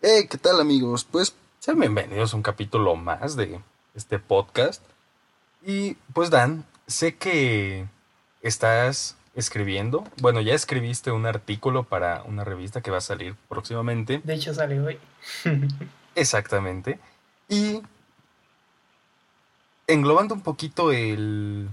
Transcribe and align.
Hey, 0.00 0.28
¿qué 0.30 0.38
tal 0.38 0.60
amigos? 0.60 1.02
Pues 1.02 1.34
sean 1.58 1.80
bienvenidos 1.80 2.32
a 2.32 2.36
un 2.36 2.42
capítulo 2.44 2.94
más 2.94 3.34
de 3.34 3.60
este 3.96 4.20
podcast. 4.20 4.80
Y 5.66 5.94
pues 6.12 6.30
Dan, 6.30 6.64
sé 6.86 7.16
que 7.16 7.84
estás 8.40 9.16
escribiendo, 9.34 10.04
bueno, 10.20 10.40
ya 10.40 10.54
escribiste 10.54 11.10
un 11.10 11.26
artículo 11.26 11.82
para 11.82 12.22
una 12.22 12.44
revista 12.44 12.80
que 12.80 12.92
va 12.92 12.98
a 12.98 13.00
salir 13.00 13.34
próximamente. 13.48 14.20
De 14.22 14.34
hecho 14.34 14.54
sale 14.54 14.80
hoy. 14.80 15.00
Exactamente. 16.14 17.00
Y 17.48 17.82
englobando 19.88 20.32
un 20.32 20.42
poquito 20.42 20.92
el, 20.92 21.68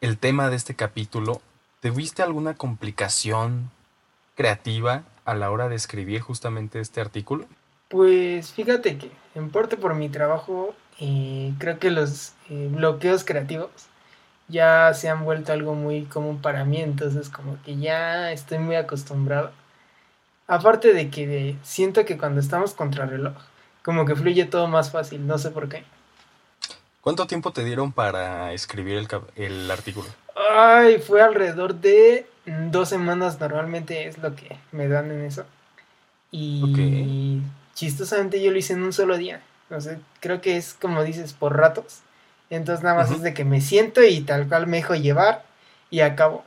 el 0.00 0.18
tema 0.18 0.50
de 0.50 0.56
este 0.56 0.74
capítulo, 0.74 1.40
¿tuviste 1.80 2.24
alguna 2.24 2.54
complicación 2.54 3.70
creativa 4.42 5.04
a 5.24 5.34
la 5.34 5.52
hora 5.52 5.68
de 5.68 5.76
escribir 5.76 6.20
justamente 6.20 6.80
este 6.80 7.00
artículo? 7.00 7.46
Pues 7.88 8.52
fíjate 8.52 8.98
que, 8.98 9.12
en 9.36 9.50
parte 9.50 9.76
por 9.76 9.94
mi 9.94 10.08
trabajo, 10.08 10.74
eh, 10.98 11.52
creo 11.58 11.78
que 11.78 11.92
los 11.92 12.32
eh, 12.50 12.68
bloqueos 12.72 13.22
creativos 13.24 13.70
ya 14.48 14.92
se 14.94 15.08
han 15.08 15.24
vuelto 15.24 15.52
algo 15.52 15.76
muy 15.76 16.06
común 16.06 16.42
para 16.42 16.64
mí, 16.64 16.80
entonces 16.80 17.28
como 17.28 17.62
que 17.62 17.76
ya 17.76 18.32
estoy 18.32 18.58
muy 18.58 18.74
acostumbrado. 18.74 19.52
Aparte 20.48 20.92
de 20.92 21.08
que 21.08 21.56
siento 21.62 22.04
que 22.04 22.18
cuando 22.18 22.40
estamos 22.40 22.74
contra 22.74 23.06
reloj, 23.06 23.34
como 23.84 24.04
que 24.04 24.16
fluye 24.16 24.44
todo 24.44 24.66
más 24.66 24.90
fácil, 24.90 25.24
no 25.24 25.38
sé 25.38 25.50
por 25.50 25.68
qué. 25.68 25.84
¿Cuánto 27.00 27.28
tiempo 27.28 27.52
te 27.52 27.62
dieron 27.62 27.92
para 27.92 28.52
escribir 28.52 28.98
el, 28.98 29.08
el 29.36 29.70
artículo? 29.70 30.08
Ay, 30.50 30.98
fue 30.98 31.22
alrededor 31.22 31.74
de 31.74 32.26
dos 32.46 32.88
semanas 32.88 33.38
normalmente 33.38 34.06
es 34.06 34.18
lo 34.18 34.34
que 34.34 34.58
me 34.72 34.88
dan 34.88 35.10
en 35.10 35.24
eso. 35.24 35.44
Y 36.30 37.42
chistosamente 37.74 38.42
yo 38.42 38.50
lo 38.50 38.58
hice 38.58 38.72
en 38.72 38.82
un 38.82 38.92
solo 38.92 39.16
día. 39.16 39.42
Sea, 39.78 39.98
creo 40.20 40.40
que 40.40 40.56
es 40.56 40.74
como 40.74 41.04
dices, 41.04 41.32
por 41.32 41.56
ratos. 41.56 42.00
Entonces 42.50 42.82
nada 42.84 42.96
más 42.96 43.10
es 43.10 43.22
de 43.22 43.32
que 43.32 43.44
me 43.44 43.60
siento 43.60 44.02
y 44.02 44.20
tal 44.20 44.48
cual 44.48 44.66
me 44.66 44.78
dejo 44.78 44.94
llevar 44.94 45.44
y 45.90 46.00
acabo. 46.00 46.44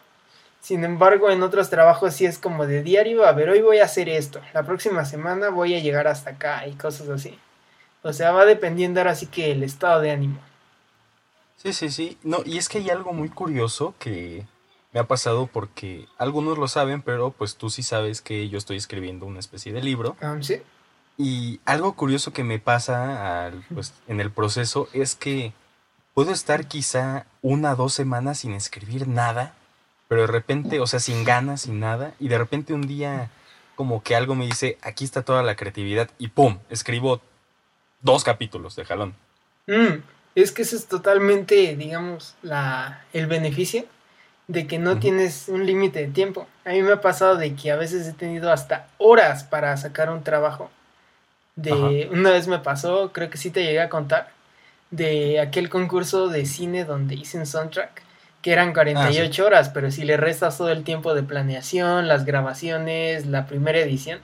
Sin 0.62 0.84
embargo, 0.84 1.30
en 1.30 1.44
otros 1.44 1.70
trabajos 1.70 2.16
sí 2.16 2.26
es 2.26 2.40
como 2.40 2.66
de 2.66 2.82
diario, 2.82 3.26
a 3.26 3.32
ver, 3.34 3.50
hoy 3.50 3.62
voy 3.62 3.78
a 3.78 3.86
hacer 3.86 4.10
esto, 4.10 4.42
la 4.52 4.64
próxima 4.64 5.06
semana 5.06 5.50
voy 5.50 5.76
a 5.76 5.80
llegar 5.80 6.08
hasta 6.08 6.32
acá 6.32 6.68
y 6.68 6.74
cosas 6.74 7.08
así. 7.10 7.38
O 8.02 8.14
sea, 8.14 8.32
va 8.32 8.46
dependiendo 8.46 9.00
ahora 9.00 9.14
sí 9.14 9.28
que 9.28 9.52
el 9.52 9.64
estado 9.64 10.02
de 10.02 10.12
ánimo. 10.12 10.40
Sí, 11.58 11.74
sí, 11.74 11.90
sí. 11.90 12.18
No, 12.24 12.40
y 12.46 12.58
es 12.58 12.70
que 12.70 12.80
hay 12.80 12.90
algo 12.90 13.14
muy 13.14 13.30
curioso 13.30 13.96
que 14.00 14.46
me 14.94 15.00
ha 15.00 15.08
pasado 15.08 15.48
porque 15.48 16.08
algunos 16.18 16.58
lo 16.58 16.68
saben, 16.68 17.02
pero 17.02 17.32
pues 17.32 17.56
tú 17.56 17.70
sí 17.70 17.84
sabes 17.84 18.22
que 18.22 18.50
yo 18.50 18.58
estoy 18.58 18.78
escribiendo 18.78 19.26
una 19.26 19.40
especie 19.40 19.74
de 19.74 19.82
libro. 19.82 20.16
Ah, 20.22 20.38
sí. 20.42 20.62
Y 21.18 21.60
algo 21.66 21.94
curioso 21.96 22.34
que 22.34 22.44
me 22.44 22.60
pasa 22.60 23.52
pues, 23.74 23.94
en 24.08 24.20
el 24.20 24.32
proceso 24.32 24.90
es 24.94 25.16
que 25.16 25.54
puedo 26.14 26.32
estar 26.32 26.68
quizá 26.68 27.26
una 27.42 27.74
o 27.74 27.76
dos 27.76 27.94
semanas 27.94 28.40
sin 28.40 28.54
escribir 28.54 29.08
nada, 29.08 29.54
pero 30.08 30.22
de 30.22 30.28
repente, 30.28 30.80
o 30.80 30.88
sea, 30.88 31.00
sin 31.00 31.24
ganas, 31.24 31.62
sin 31.62 31.80
nada, 31.80 32.14
y 32.20 32.28
de 32.28 32.38
repente 32.38 32.74
un 32.74 32.88
día 32.88 33.30
como 33.76 34.02
que 34.02 34.16
algo 34.16 34.36
me 34.36 34.46
dice, 34.46 34.78
aquí 34.82 35.04
está 35.04 35.24
toda 35.24 35.44
la 35.44 35.56
creatividad, 35.56 36.10
y 36.18 36.30
¡pum! 36.30 36.60
Escribo 36.70 37.22
dos 38.02 38.24
capítulos 38.24 38.76
de 38.76 38.86
jalón. 38.86 39.16
Mm, 39.68 40.04
es 40.36 40.52
que 40.52 40.64
eso 40.64 40.76
es 40.76 40.88
totalmente, 40.88 41.76
digamos, 41.76 42.36
la, 42.42 43.04
el 43.14 43.28
beneficio 43.28 43.86
de 44.48 44.68
que 44.68 44.78
no 44.78 45.00
tienes 45.00 45.48
un 45.48 45.66
límite 45.66 46.00
de 46.00 46.08
tiempo. 46.08 46.48
A 46.66 46.70
mí 46.70 46.82
me 46.82 46.92
ha 46.92 47.02
pasado 47.02 47.38
de 47.38 47.56
que 47.56 47.72
a 47.72 47.78
veces 47.78 48.08
he 48.08 48.14
tenido 48.14 48.52
hasta 48.52 48.88
horas 48.98 49.44
para 49.44 49.76
sacar 49.78 50.10
un 50.10 50.24
trabajo. 50.24 50.70
De 51.56 52.10
una 52.12 52.32
vez 52.32 52.48
me 52.48 52.60
pasó, 52.60 53.12
creo 53.14 53.30
que 53.30 53.38
sí 53.38 53.50
te 53.50 53.64
llegué 53.64 53.80
a 53.80 53.90
contar, 53.90 54.30
de 54.92 55.40
aquel 55.40 55.70
concurso 55.70 56.28
de 56.28 56.46
cine 56.46 56.84
donde 56.84 57.16
hice 57.16 57.38
un 57.38 57.46
soundtrack, 57.46 58.04
que 58.42 58.52
eran 58.52 58.74
48 58.74 59.42
ah, 59.42 59.46
horas, 59.48 59.70
pero 59.70 59.90
si 59.90 60.04
le 60.04 60.18
restas 60.18 60.58
todo 60.58 60.70
el 60.70 60.84
tiempo 60.84 61.16
de 61.16 61.24
planeación, 61.24 62.08
las 62.08 62.26
grabaciones, 62.26 63.26
la 63.26 63.48
primera 63.48 63.80
edición, 63.80 64.20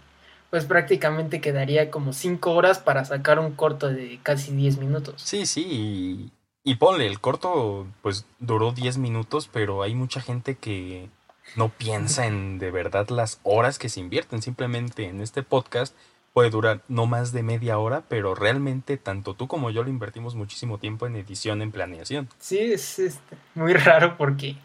pues 0.51 0.65
prácticamente 0.65 1.41
quedaría 1.41 1.89
como 1.89 2.13
5 2.13 2.51
horas 2.51 2.77
para 2.77 3.03
sacar 3.05 3.39
un 3.39 3.53
corto 3.53 3.89
de 3.89 4.19
casi 4.21 4.51
10 4.51 4.77
minutos. 4.77 5.19
Sí, 5.23 5.47
sí, 5.47 6.31
y 6.63 6.75
ponle, 6.75 7.07
el 7.07 7.19
corto 7.19 7.87
pues 8.03 8.25
duró 8.37 8.71
10 8.71 8.99
minutos, 8.99 9.49
pero 9.51 9.81
hay 9.81 9.95
mucha 9.95 10.21
gente 10.21 10.55
que 10.55 11.09
no 11.55 11.69
piensa 11.69 12.27
en 12.27 12.59
de 12.59 12.69
verdad 12.69 13.09
las 13.09 13.39
horas 13.43 13.79
que 13.79 13.89
se 13.89 13.99
invierten. 13.99 14.41
Simplemente 14.41 15.05
en 15.05 15.21
este 15.21 15.41
podcast 15.41 15.95
puede 16.33 16.49
durar 16.49 16.81
no 16.87 17.07
más 17.07 17.31
de 17.31 17.43
media 17.43 17.77
hora, 17.77 18.03
pero 18.07 18.35
realmente 18.35 18.97
tanto 18.97 19.33
tú 19.33 19.47
como 19.47 19.69
yo 19.71 19.83
le 19.83 19.89
invertimos 19.89 20.35
muchísimo 20.35 20.77
tiempo 20.77 21.07
en 21.07 21.15
edición, 21.15 21.61
en 21.61 21.71
planeación. 21.71 22.29
Sí, 22.39 22.59
es 22.59 22.99
este, 22.99 23.37
muy 23.55 23.73
raro 23.73 24.17
porque 24.17 24.55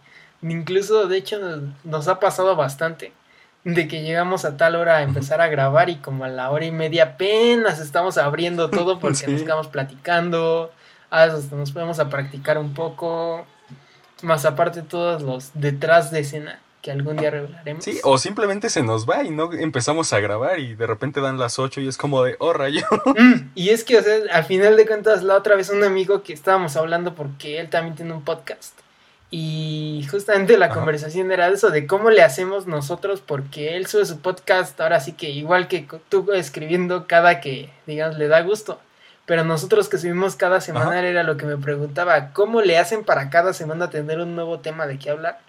incluso 0.42 1.08
de 1.08 1.16
hecho 1.16 1.38
nos, 1.84 2.08
ha 2.08 2.20
pasado 2.20 2.56
bastante 2.56 3.12
de 3.74 3.88
que 3.88 4.02
llegamos 4.02 4.44
a 4.44 4.56
tal 4.56 4.76
hora 4.76 4.96
a 4.96 5.02
empezar 5.02 5.40
a 5.40 5.48
grabar 5.48 5.90
y 5.90 5.96
como 5.96 6.24
a 6.24 6.28
la 6.28 6.50
hora 6.50 6.64
y 6.64 6.70
media 6.70 7.04
apenas 7.04 7.80
estamos 7.80 8.16
abriendo 8.16 8.70
todo 8.70 8.98
porque 9.00 9.26
nos 9.26 9.42
quedamos 9.42 9.66
platicando 9.68 10.70
Ah, 11.10 11.28
nos 11.28 11.72
podemos 11.72 11.98
a 12.00 12.08
practicar 12.08 12.58
un 12.58 12.74
poco, 12.74 13.46
más 14.22 14.44
aparte 14.44 14.82
todos 14.82 15.22
los 15.22 15.50
detrás 15.54 16.10
de 16.10 16.20
escena 16.20 16.60
que 16.82 16.90
algún 16.90 17.16
día 17.16 17.30
revelaremos. 17.30 17.84
Sí, 17.84 17.98
o 18.02 18.18
simplemente 18.18 18.70
se 18.70 18.82
nos 18.82 19.08
va 19.08 19.24
y 19.24 19.30
no 19.30 19.52
empezamos 19.52 20.12
a 20.12 20.20
grabar 20.20 20.58
y 20.58 20.74
de 20.74 20.86
repente 20.86 21.20
dan 21.20 21.38
las 21.38 21.58
8 21.58 21.80
y 21.80 21.88
es 21.88 21.96
como 21.96 22.22
de, 22.22 22.36
oh 22.38 22.52
rayo. 22.52 22.84
Mm, 23.06 23.50
y 23.54 23.70
es 23.70 23.82
que, 23.84 23.98
o 23.98 24.02
sea, 24.02 24.14
al 24.30 24.44
final 24.44 24.76
de 24.76 24.86
cuentas, 24.86 25.22
la 25.22 25.36
otra 25.36 25.56
vez 25.56 25.70
un 25.70 25.82
amigo 25.84 26.22
que 26.22 26.32
estábamos 26.32 26.76
hablando 26.76 27.14
porque 27.14 27.60
él 27.60 27.70
también 27.70 27.96
tiene 27.96 28.12
un 28.12 28.22
podcast. 28.22 28.78
Y 29.30 30.06
justamente 30.10 30.56
la 30.56 30.68
conversación 30.68 31.32
era 31.32 31.48
de 31.48 31.54
eso, 31.54 31.70
de 31.70 31.86
cómo 31.86 32.10
le 32.10 32.22
hacemos 32.22 32.66
nosotros, 32.66 33.20
porque 33.20 33.76
él 33.76 33.86
sube 33.86 34.06
su 34.06 34.20
podcast, 34.20 34.80
ahora 34.80 35.00
sí 35.00 35.12
que 35.12 35.30
igual 35.30 35.66
que 35.66 35.86
tú 36.08 36.32
escribiendo 36.32 37.06
cada 37.06 37.40
que, 37.40 37.70
digamos, 37.86 38.18
le 38.18 38.28
da 38.28 38.42
gusto. 38.42 38.80
Pero 39.26 39.44
nosotros 39.44 39.88
que 39.88 39.98
subimos 39.98 40.36
cada 40.36 40.60
semana 40.60 41.00
era 41.00 41.24
lo 41.24 41.36
que 41.36 41.46
me 41.46 41.56
preguntaba, 41.56 42.32
¿cómo 42.32 42.62
le 42.62 42.78
hacen 42.78 43.04
para 43.04 43.28
cada 43.28 43.52
semana 43.52 43.90
tener 43.90 44.20
un 44.20 44.36
nuevo 44.36 44.60
tema 44.60 44.86
de 44.86 44.98
qué 44.98 45.10
hablar? 45.10 45.40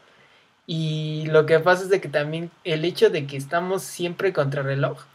Y 0.66 1.28
lo 1.28 1.46
que 1.46 1.60
pasa 1.60 1.84
es 1.84 1.90
de 1.90 2.02
que 2.02 2.10
también 2.10 2.50
el 2.64 2.84
hecho 2.84 3.12
de 3.12 3.28
que 3.28 3.38
estamos 3.38 3.84
siempre 3.84 4.34
contra 4.34 4.64
reloj 4.64 5.06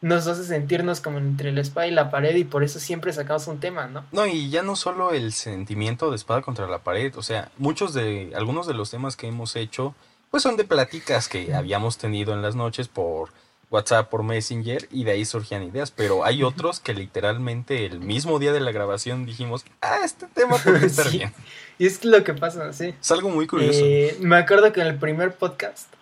nos 0.00 0.26
hace 0.26 0.44
sentirnos 0.44 1.00
como 1.00 1.18
entre 1.18 1.52
la 1.52 1.60
espada 1.60 1.86
y 1.86 1.90
la 1.90 2.10
pared 2.10 2.34
y 2.34 2.44
por 2.44 2.64
eso 2.64 2.78
siempre 2.80 3.12
sacamos 3.12 3.46
un 3.48 3.60
tema, 3.60 3.86
¿no? 3.86 4.04
No, 4.12 4.26
y 4.26 4.48
ya 4.50 4.62
no 4.62 4.76
solo 4.76 5.12
el 5.12 5.32
sentimiento 5.32 6.10
de 6.10 6.16
espada 6.16 6.40
contra 6.42 6.66
la 6.66 6.78
pared, 6.78 7.14
o 7.16 7.22
sea, 7.22 7.50
muchos 7.58 7.92
de, 7.92 8.32
algunos 8.34 8.66
de 8.66 8.74
los 8.74 8.90
temas 8.90 9.16
que 9.16 9.28
hemos 9.28 9.56
hecho, 9.56 9.94
pues 10.30 10.42
son 10.42 10.56
de 10.56 10.64
pláticas 10.64 11.28
que 11.28 11.54
habíamos 11.54 11.98
tenido 11.98 12.32
en 12.32 12.40
las 12.40 12.56
noches 12.56 12.88
por 12.88 13.30
WhatsApp, 13.70 14.08
por 14.08 14.22
Messenger 14.22 14.88
y 14.90 15.04
de 15.04 15.12
ahí 15.12 15.24
surgían 15.24 15.62
ideas, 15.62 15.90
pero 15.90 16.24
hay 16.24 16.42
otros 16.42 16.80
que 16.80 16.94
literalmente 16.94 17.86
el 17.86 18.00
mismo 18.00 18.38
día 18.38 18.52
de 18.52 18.60
la 18.60 18.72
grabación 18.72 19.26
dijimos, 19.26 19.64
ah, 19.82 19.98
este 20.04 20.26
tema 20.26 20.56
puede 20.64 20.86
estar 20.86 21.10
bien. 21.10 21.32
Y 21.78 21.86
es 21.86 22.04
lo 22.04 22.24
que 22.24 22.34
pasa, 22.34 22.72
sí. 22.72 22.94
Es 23.00 23.10
algo 23.10 23.28
muy 23.28 23.46
curioso. 23.46 23.80
Eh, 23.82 24.16
me 24.20 24.36
acuerdo 24.36 24.72
que 24.72 24.80
en 24.80 24.88
el 24.88 24.98
primer 24.98 25.34
podcast 25.34 25.92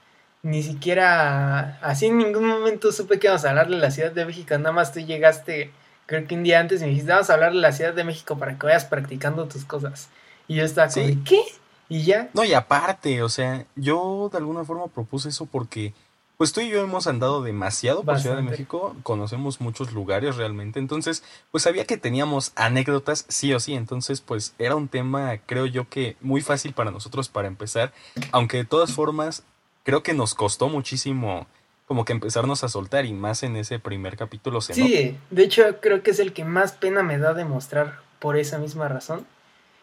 ni 0.43 0.63
siquiera, 0.63 1.79
así 1.83 2.07
en 2.07 2.19
ningún 2.19 2.47
momento 2.47 2.93
supe 2.93 3.19
que 3.19 3.27
íbamos 3.27 3.45
a 3.45 3.51
hablar 3.51 3.69
de 3.69 3.77
la 3.77 3.91
Ciudad 3.91 4.13
de 4.13 4.25
México, 4.25 4.57
nada 4.59 4.73
más 4.73 4.93
tú 4.93 5.01
llegaste, 5.01 5.71
creo 6.07 6.27
que 6.27 6.35
un 6.35 6.45
día 6.45 6.61
antes 6.61 6.81
me 6.81 6.89
dijiste, 6.89 7.11
vamos 7.11 7.31
a 7.31 7.35
hablar 7.35 7.53
de 7.53 7.59
la 7.59 7.73
Ciudad 7.73 7.93
de 7.93 8.05
México 8.05 8.39
para 8.39 8.59
que 8.59 8.67
vayas 8.67 8.85
practicando 8.85 9.47
tus 9.49 9.65
cosas. 9.65 10.09
Y 10.47 10.57
yo 10.57 10.65
estaba 10.65 10.91
como, 10.91 11.07
¿qué? 11.25 11.43
Y 11.89 12.03
ya. 12.03 12.29
No, 12.35 12.45
y 12.45 12.55
aparte, 12.55 13.23
o 13.23 13.29
sea, 13.29 13.65
yo 13.75 14.29
de 14.31 14.39
alguna 14.39 14.65
forma 14.65 14.87
propuse 14.87 15.31
eso 15.31 15.47
porque 15.47 15.93
pues 16.39 16.53
tú 16.53 16.61
y 16.61 16.69
yo 16.69 16.81
hemos 16.81 17.09
andado 17.09 17.43
demasiado 17.43 18.05
por 18.05 18.21
Ciudad 18.21 18.37
de 18.37 18.43
México, 18.43 18.95
conocemos 19.03 19.61
muchos 19.61 19.93
lugares 19.93 20.37
realmente, 20.37 20.79
entonces 20.79 21.25
pues 21.51 21.65
sabía 21.65 21.85
que 21.85 21.97
teníamos 21.97 22.53
anécdotas 22.55 23.25
sí 23.29 23.53
o 23.53 23.59
sí, 23.59 23.75
entonces 23.75 24.21
pues 24.21 24.55
era 24.61 24.77
un 24.77 24.87
tema 24.87 25.37
creo 25.47 25.67
yo 25.67 25.89
que 25.89 26.17
muy 26.21 26.41
fácil 26.41 26.75
para 26.75 26.93
nosotros 26.93 27.29
para 27.29 27.49
empezar, 27.49 27.93
aunque 28.31 28.59
de 28.59 28.65
todas 28.65 28.93
formas 28.93 29.43
creo 29.89 30.03
que 30.03 30.13
nos 30.13 30.35
costó 30.35 30.69
muchísimo 30.69 31.47
como 31.87 32.05
que 32.05 32.13
empezarnos 32.13 32.63
a 32.63 32.69
soltar 32.69 33.07
y 33.07 33.15
más 33.15 33.43
en 33.43 33.57
ese 33.57 33.79
primer 33.79 34.19
capítulo 34.19 34.61
se 34.61 34.75
Sí, 34.75 35.17
de 35.31 35.43
hecho 35.43 35.81
creo 35.81 36.03
que 36.03 36.11
es 36.11 36.19
el 36.19 36.35
que 36.35 36.45
más 36.45 36.73
pena 36.73 37.03
me 37.03 37.17
da 37.17 37.33
demostrar 37.33 38.01
por 38.19 38.37
esa 38.37 38.59
misma 38.59 38.89
razón. 38.89 39.27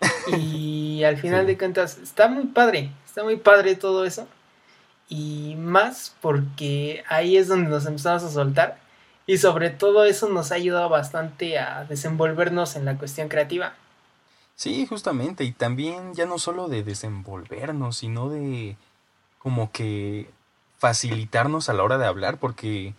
Y 0.38 1.04
al 1.06 1.18
final 1.18 1.48
de 1.48 1.58
cuentas 1.58 1.98
está 1.98 2.28
muy 2.28 2.46
padre, 2.46 2.92
está 3.04 3.24
muy 3.24 3.38
padre 3.38 3.74
todo 3.74 4.06
eso. 4.06 4.28
Y 5.10 5.56
más 5.58 6.16
porque 6.22 7.04
ahí 7.10 7.38
es 7.38 7.48
donde 7.48 7.72
nos 7.72 7.88
empezamos 7.88 8.24
a 8.26 8.30
soltar. 8.30 8.78
Y 9.26 9.40
sobre 9.40 9.72
todo 9.72 10.06
eso 10.06 10.30
nos 10.30 10.52
ha 10.52 10.56
ayudado 10.56 10.88
bastante 10.88 11.58
a 11.58 11.84
desenvolvernos 11.86 12.76
en 12.76 12.86
la 12.86 13.00
cuestión 13.00 13.28
creativa. 13.28 13.74
Sí, 14.54 14.86
justamente, 14.86 15.46
y 15.46 15.52
también 15.52 16.14
ya 16.14 16.28
no 16.28 16.38
solo 16.38 16.68
de 16.68 16.84
desenvolvernos, 16.84 17.98
sino 17.98 18.30
de 18.30 18.78
como 19.46 19.72
que 19.72 20.28
facilitarnos 20.80 21.70
a 21.70 21.74
la 21.74 21.84
hora 21.84 22.00
de 22.00 22.08
hablar, 22.08 22.40
porque 22.40 22.96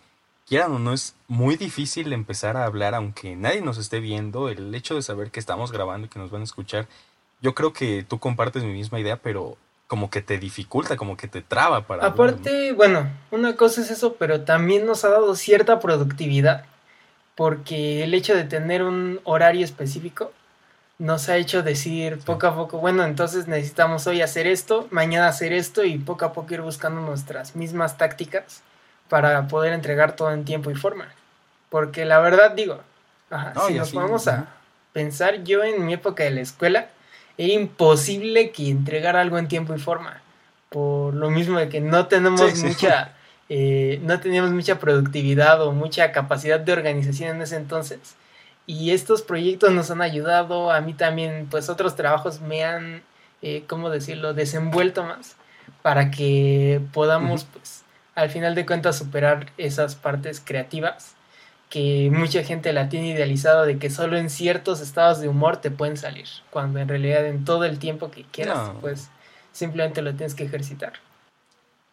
quieran 0.47 0.71
o 0.71 0.79
no, 0.79 0.93
es 0.93 1.13
muy 1.27 1.57
difícil 1.57 2.13
empezar 2.13 2.55
a 2.55 2.63
hablar 2.63 2.95
aunque 2.95 3.35
nadie 3.35 3.59
nos 3.59 3.77
esté 3.77 3.99
viendo. 3.99 4.47
El 4.47 4.73
hecho 4.73 4.95
de 4.95 5.01
saber 5.01 5.29
que 5.29 5.41
estamos 5.41 5.73
grabando 5.73 6.07
y 6.07 6.09
que 6.09 6.19
nos 6.19 6.31
van 6.31 6.39
a 6.39 6.45
escuchar, 6.45 6.87
yo 7.41 7.53
creo 7.53 7.73
que 7.73 8.05
tú 8.07 8.19
compartes 8.19 8.63
mi 8.63 8.71
misma 8.71 8.97
idea, 9.01 9.17
pero 9.17 9.57
como 9.87 10.09
que 10.09 10.21
te 10.21 10.37
dificulta, 10.37 10.95
como 10.95 11.17
que 11.17 11.27
te 11.27 11.41
traba 11.41 11.85
para... 11.85 12.05
Aparte, 12.05 12.71
bueno, 12.71 13.09
una 13.31 13.57
cosa 13.57 13.81
es 13.81 13.91
eso, 13.91 14.13
pero 14.13 14.45
también 14.45 14.85
nos 14.85 15.03
ha 15.03 15.09
dado 15.09 15.35
cierta 15.35 15.81
productividad, 15.81 16.63
porque 17.35 18.05
el 18.05 18.13
hecho 18.13 18.33
de 18.33 18.45
tener 18.45 18.83
un 18.83 19.19
horario 19.25 19.65
específico 19.65 20.31
nos 20.99 21.29
ha 21.29 21.37
hecho 21.37 21.61
decir 21.61 22.19
poco 22.25 22.47
a 22.47 22.55
poco, 22.55 22.79
bueno, 22.79 23.03
entonces 23.03 23.47
necesitamos 23.47 24.07
hoy 24.07 24.21
hacer 24.21 24.47
esto, 24.47 24.87
mañana 24.89 25.27
hacer 25.27 25.53
esto 25.53 25.83
y 25.83 25.97
poco 25.97 26.25
a 26.25 26.33
poco 26.33 26.53
ir 26.53 26.61
buscando 26.61 27.01
nuestras 27.01 27.55
mismas 27.55 27.97
tácticas 27.97 28.63
para 29.09 29.47
poder 29.47 29.73
entregar 29.73 30.15
todo 30.15 30.31
en 30.31 30.43
tiempo 30.43 30.71
y 30.71 30.75
forma. 30.75 31.13
Porque 31.69 32.05
la 32.05 32.19
verdad 32.19 32.51
digo, 32.51 32.79
si 33.67 33.73
nos 33.75 33.93
vamos 33.93 34.27
a 34.27 34.47
pensar, 34.93 35.43
yo 35.43 35.63
en 35.63 35.85
mi 35.85 35.93
época 35.93 36.23
de 36.23 36.31
la 36.31 36.41
escuela 36.41 36.87
era 37.37 37.53
imposible 37.53 38.51
que 38.51 38.69
entregara 38.69 39.21
algo 39.21 39.37
en 39.37 39.47
tiempo 39.47 39.75
y 39.75 39.79
forma. 39.79 40.21
Por 40.69 41.13
lo 41.13 41.29
mismo 41.29 41.59
de 41.59 41.69
que 41.69 41.79
no 41.79 42.07
tenemos 42.07 42.55
mucha, 42.63 43.13
eh, 43.49 43.99
no 44.03 44.19
teníamos 44.19 44.51
mucha 44.51 44.79
productividad 44.79 45.61
o 45.61 45.71
mucha 45.71 46.11
capacidad 46.11 46.59
de 46.59 46.73
organización 46.73 47.35
en 47.35 47.41
ese 47.43 47.57
entonces. 47.57 47.99
Y 48.67 48.91
estos 48.91 49.23
proyectos 49.23 49.71
nos 49.71 49.89
han 49.89 50.01
ayudado, 50.01 50.71
a 50.71 50.81
mí 50.81 50.93
también, 50.93 51.47
pues 51.49 51.69
otros 51.69 51.95
trabajos 51.95 52.41
me 52.41 52.63
han, 52.63 53.01
eh, 53.41 53.63
¿cómo 53.67 53.89
decirlo?, 53.89 54.33
desenvuelto 54.33 55.03
más 55.03 55.37
para 55.81 56.11
que 56.11 56.81
podamos, 56.93 57.45
pues, 57.45 57.83
al 58.13 58.29
final 58.29 58.55
de 58.55 58.65
cuentas 58.65 58.97
superar 58.97 59.51
esas 59.57 59.95
partes 59.95 60.41
creativas 60.43 61.15
que 61.69 62.09
mucha 62.13 62.43
gente 62.43 62.71
la 62.73 62.89
tiene 62.89 63.09
idealizado 63.09 63.65
de 63.65 63.77
que 63.77 63.89
solo 63.89 64.17
en 64.17 64.29
ciertos 64.29 64.81
estados 64.81 65.19
de 65.19 65.27
humor 65.27 65.57
te 65.57 65.71
pueden 65.71 65.97
salir, 65.97 66.27
cuando 66.49 66.79
en 66.79 66.87
realidad 66.87 67.25
en 67.25 67.45
todo 67.45 67.65
el 67.65 67.79
tiempo 67.79 68.09
que 68.11 68.23
quieras, 68.23 68.71
pues 68.79 69.09
simplemente 69.51 70.01
lo 70.01 70.13
tienes 70.15 70.33
que 70.33 70.43
ejercitar. 70.43 70.93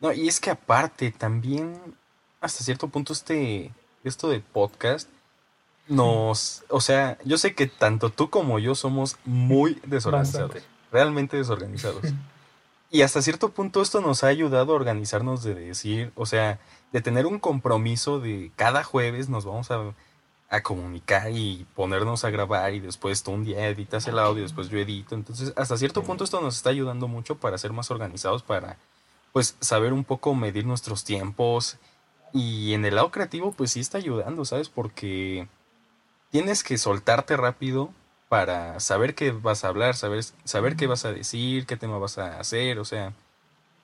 No, 0.00 0.12
y 0.12 0.29
es 0.29 0.38
que 0.38 0.50
aparte 0.50 1.11
también 1.11 1.97
hasta 2.41 2.62
cierto 2.62 2.88
punto 2.88 3.12
este 3.12 3.73
esto 4.05 4.29
de 4.29 4.41
podcast 4.41 5.09
nos, 5.89 6.65
o 6.69 6.81
sea, 6.81 7.19
yo 7.25 7.37
sé 7.39 7.55
que 7.55 7.67
tanto 7.67 8.11
tú 8.11 8.31
como 8.31 8.59
yo 8.59 8.75
somos 8.75 9.17
muy 9.25 9.81
desorganizados, 9.87 10.53
realmente 10.91 11.37
desorganizados. 11.37 12.05
Y 12.91 13.03
hasta 13.03 13.23
cierto 13.23 13.51
punto 13.51 13.83
esto 13.83 14.01
nos 14.01 14.23
ha 14.23 14.29
ayudado 14.29 14.73
a 14.73 14.77
organizarnos 14.77 15.43
de 15.43 15.55
decir, 15.55 16.13
o 16.15 16.27
sea, 16.27 16.61
de 16.93 17.01
tener 17.01 17.27
un 17.27 17.41
compromiso 17.41 18.21
de 18.21 18.53
cada 18.55 18.85
jueves 18.85 19.29
nos 19.29 19.45
vamos 19.45 19.71
a, 19.71 19.95
comunicar 20.63 21.33
y 21.33 21.67
ponernos 21.75 22.25
a 22.25 22.31
grabar 22.31 22.75
y 22.75 22.79
después 22.79 23.25
tú 23.25 23.33
un 23.33 23.45
día 23.45 23.67
editas 23.67 24.07
el 24.07 24.21
audio 24.21 24.39
y 24.39 24.43
después 24.43 24.69
yo 24.69 24.79
edito. 24.79 25.17
Entonces, 25.17 25.53
hasta 25.57 25.77
cierto 25.77 26.05
punto 26.05 26.23
esto 26.23 26.41
nos 26.41 26.55
está 26.55 26.71
ayudando 26.71 27.09
mucho 27.09 27.35
para 27.41 27.59
ser 27.59 27.73
más 27.73 27.91
organizados, 27.91 28.45
para 28.45 28.79
pues 29.33 29.57
saber 29.59 29.93
un 29.93 30.05
poco 30.05 30.33
medir 30.37 30.65
nuestros 30.65 31.03
tiempos. 31.03 31.79
Y 32.33 32.73
en 32.75 32.85
el 32.85 32.95
lado 32.95 33.11
creativo, 33.11 33.51
pues 33.51 33.73
sí 33.73 33.81
está 33.81 33.99
ayudando, 33.99 34.45
¿sabes? 34.45 34.69
Porque 34.69 35.49
tienes 36.35 36.65
que 36.65 36.79
soltarte 36.79 37.37
rápido 37.37 37.93
para 38.29 38.81
saber 38.81 39.15
qué 39.15 39.31
vas 39.31 39.63
a 39.63 39.69
hablar, 39.69 39.95
saber, 39.95 40.25
saber 40.43 40.75
qué 40.75 40.89
vas 40.89 41.05
a 41.05 41.13
decir, 41.13 41.65
qué 41.65 41.77
tema 41.77 41.97
vas 41.99 42.19
a 42.19 42.41
hacer, 42.41 42.81
o 42.81 42.85
sea, 42.85 43.13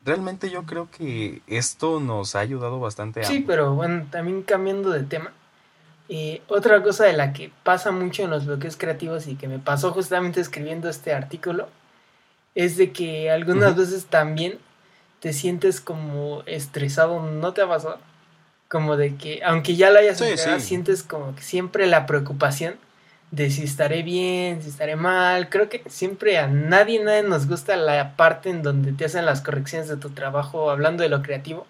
realmente 0.04 0.50
yo 0.50 0.64
creo 0.64 0.90
que 0.90 1.42
esto 1.46 2.00
nos 2.00 2.34
ha 2.34 2.40
ayudado 2.40 2.80
bastante 2.80 3.20
a... 3.20 3.22
Sí, 3.22 3.44
pero 3.46 3.76
bueno, 3.76 4.04
también 4.10 4.42
cambiando 4.42 4.90
de 4.90 5.04
tema, 5.04 5.32
eh, 6.08 6.42
otra 6.48 6.82
cosa 6.82 7.04
de 7.04 7.12
la 7.12 7.32
que 7.32 7.52
pasa 7.62 7.92
mucho 7.92 8.24
en 8.24 8.30
los 8.30 8.46
bloques 8.46 8.76
creativos 8.76 9.28
y 9.28 9.36
que 9.36 9.46
me 9.46 9.60
pasó 9.60 9.92
justamente 9.92 10.40
escribiendo 10.40 10.88
este 10.88 11.14
artículo, 11.14 11.68
es 12.56 12.76
de 12.76 12.90
que 12.90 13.30
algunas 13.30 13.76
veces 13.76 14.06
también 14.06 14.58
te 15.20 15.32
sientes 15.32 15.80
como 15.80 16.42
estresado, 16.46 17.22
¿no 17.22 17.52
te 17.52 17.62
ha 17.62 17.68
pasado? 17.68 18.00
Como 18.70 18.96
de 18.96 19.16
que, 19.16 19.42
aunque 19.44 19.74
ya 19.74 19.90
lo 19.90 19.98
hayas 19.98 20.18
sí, 20.18 20.24
sientes 20.60 21.02
como 21.02 21.34
que 21.34 21.42
siempre 21.42 21.88
la 21.88 22.06
preocupación 22.06 22.76
de 23.32 23.50
si 23.50 23.64
estaré 23.64 24.04
bien, 24.04 24.62
si 24.62 24.68
estaré 24.68 24.94
mal. 24.94 25.48
Creo 25.48 25.68
que 25.68 25.82
siempre 25.88 26.38
a 26.38 26.46
nadie, 26.46 27.02
nadie 27.02 27.24
nos 27.24 27.48
gusta 27.48 27.76
la 27.76 28.14
parte 28.14 28.48
en 28.48 28.62
donde 28.62 28.92
te 28.92 29.04
hacen 29.04 29.26
las 29.26 29.40
correcciones 29.40 29.88
de 29.88 29.96
tu 29.96 30.10
trabajo 30.10 30.70
hablando 30.70 31.02
de 31.02 31.08
lo 31.08 31.20
creativo. 31.20 31.66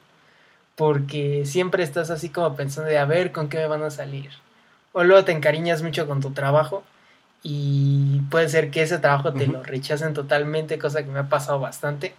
Porque 0.77 1.47
siempre 1.47 1.83
estás 1.83 2.11
así 2.11 2.29
como 2.29 2.55
pensando 2.55 2.91
de 2.91 2.99
a 2.99 3.07
ver 3.07 3.33
con 3.33 3.49
qué 3.49 3.57
me 3.57 3.67
van 3.67 3.83
a 3.83 3.91
salir. 3.91 4.31
O 4.93 5.03
luego 5.03 5.25
te 5.25 5.33
encariñas 5.33 5.83
mucho 5.83 6.07
con 6.07 6.21
tu 6.21 6.33
trabajo 6.33 6.83
y 7.43 8.21
puede 8.31 8.51
ser 8.51 8.71
que 8.71 8.83
ese 8.83 8.99
trabajo 8.99 9.33
te 9.33 9.47
lo 9.47 9.63
rechacen 9.63 10.13
totalmente, 10.13 10.79
cosa 10.79 11.03
que 11.03 11.11
me 11.11 11.21
ha 11.21 11.29
pasado 11.31 11.61
bastante. 11.61 12.15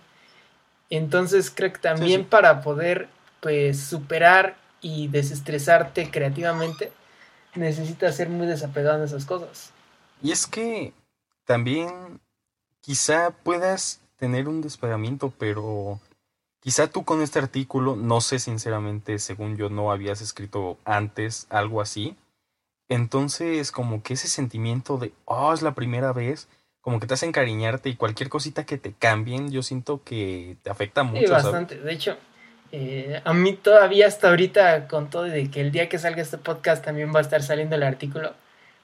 Entonces 0.89 1.51
creo 1.53 1.71
que 1.71 1.79
también 1.79 2.25
para 2.25 2.61
poder 2.61 3.07
pues 3.41 3.79
superar 3.79 4.55
y 4.81 5.07
desestresarte 5.07 6.09
creativamente, 6.09 6.91
necesitas 7.55 8.15
ser 8.15 8.29
muy 8.29 8.47
desapegado 8.47 8.97
en 8.97 9.03
esas 9.03 9.25
cosas. 9.25 9.71
Y 10.21 10.31
es 10.31 10.47
que 10.47 10.93
también 11.45 12.19
quizá 12.81 13.31
puedas 13.31 14.01
tener 14.17 14.47
un 14.47 14.61
despegamiento, 14.61 15.33
pero 15.37 15.99
quizá 16.59 16.87
tú 16.87 17.03
con 17.03 17.21
este 17.21 17.39
artículo, 17.39 17.95
no 17.95 18.21
sé 18.21 18.39
sinceramente, 18.39 19.19
según 19.19 19.57
yo 19.57 19.69
no 19.69 19.91
habías 19.91 20.21
escrito 20.21 20.77
antes 20.85 21.47
algo 21.49 21.81
así. 21.81 22.15
Entonces, 22.89 23.71
como 23.71 24.03
que 24.03 24.15
ese 24.15 24.27
sentimiento 24.27 24.97
de, 24.97 25.13
oh, 25.25 25.53
es 25.53 25.61
la 25.61 25.73
primera 25.73 26.11
vez, 26.11 26.49
como 26.81 26.99
que 26.99 27.07
te 27.07 27.13
hace 27.13 27.25
encariñarte 27.25 27.89
y 27.89 27.95
cualquier 27.95 28.29
cosita 28.29 28.65
que 28.65 28.77
te 28.77 28.93
cambien, 28.93 29.51
yo 29.51 29.63
siento 29.63 30.03
que 30.03 30.57
te 30.63 30.69
afecta 30.69 31.03
mucho. 31.03 31.27
Sí, 31.27 31.31
bastante. 31.31 31.77
De 31.77 31.93
hecho, 31.93 32.17
eh, 32.71 33.21
a 33.23 33.33
mí 33.33 33.53
todavía 33.53 34.07
hasta 34.07 34.29
ahorita, 34.29 34.87
con 34.87 35.09
todo 35.09 35.23
de 35.23 35.49
que 35.49 35.61
el 35.61 35.71
día 35.71 35.89
que 35.89 35.99
salga 35.99 36.21
este 36.21 36.37
podcast 36.37 36.83
también 36.83 37.13
va 37.13 37.19
a 37.19 37.21
estar 37.21 37.43
saliendo 37.43 37.75
el 37.75 37.83
artículo, 37.83 38.33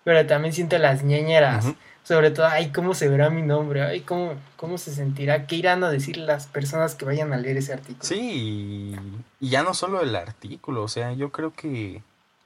pero 0.03 0.25
también 0.25 0.53
siento 0.53 0.77
las 0.77 1.03
ñeñeras, 1.03 1.65
sobre 2.03 2.31
todo, 2.31 2.47
ay, 2.47 2.71
cómo 2.71 2.93
se 2.93 3.09
verá 3.09 3.29
mi 3.29 3.41
nombre, 3.41 3.83
ay, 3.83 4.01
cómo, 4.01 4.35
cómo 4.55 4.77
se 4.77 4.93
sentirá, 4.93 5.47
qué 5.47 5.57
irán 5.57 5.83
a 5.83 5.89
decir 5.89 6.17
las 6.17 6.47
personas 6.47 6.95
que 6.95 7.05
vayan 7.05 7.33
a 7.33 7.37
leer 7.37 7.57
ese 7.57 7.73
artículo. 7.73 8.03
Sí, 8.03 8.95
y 9.39 9.49
ya 9.49 9.63
no 9.63 9.73
solo 9.73 10.01
el 10.01 10.15
artículo, 10.15 10.83
o 10.83 10.87
sea, 10.87 11.13
yo 11.13 11.31
creo 11.31 11.53
que 11.53 12.01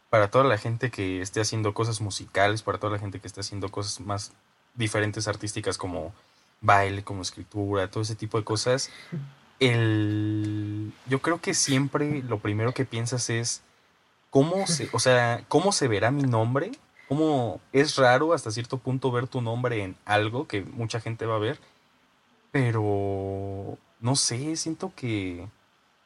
para 0.09 0.29
toda 0.29 0.43
la 0.43 0.57
gente 0.57 0.91
que 0.91 1.21
esté 1.21 1.41
haciendo 1.41 1.73
cosas 1.73 2.01
musicales, 2.01 2.63
para 2.63 2.77
toda 2.77 2.93
la 2.93 2.99
gente 2.99 3.19
que 3.19 3.27
esté 3.27 3.39
haciendo 3.39 3.69
cosas 3.69 3.99
más 4.01 4.33
diferentes 4.75 5.27
artísticas 5.27 5.77
como 5.77 6.13
baile, 6.59 7.03
como 7.03 7.21
escritura, 7.21 7.89
todo 7.89 8.03
ese 8.03 8.15
tipo 8.15 8.37
de 8.37 8.43
cosas, 8.43 8.89
el, 9.61 10.91
yo 11.07 11.19
creo 11.19 11.39
que 11.39 11.53
siempre 11.53 12.23
lo 12.23 12.39
primero 12.39 12.73
que 12.73 12.83
piensas 12.83 13.29
es 13.29 13.61
cómo 14.31 14.65
se, 14.67 14.89
o 14.91 14.99
sea, 14.99 15.45
cómo 15.47 15.71
se 15.71 15.87
verá 15.87 16.09
mi 16.11 16.23
nombre, 16.23 16.71
cómo 17.07 17.61
es 17.71 17.95
raro 17.95 18.33
hasta 18.33 18.51
cierto 18.51 18.79
punto 18.79 19.11
ver 19.11 19.27
tu 19.27 19.39
nombre 19.39 19.83
en 19.83 19.95
algo 20.03 20.47
que 20.47 20.63
mucha 20.63 20.99
gente 20.99 21.27
va 21.27 21.35
a 21.35 21.39
ver, 21.39 21.59
pero 22.51 23.77
no 23.99 24.15
sé, 24.15 24.55
siento 24.55 24.91
que 24.95 25.47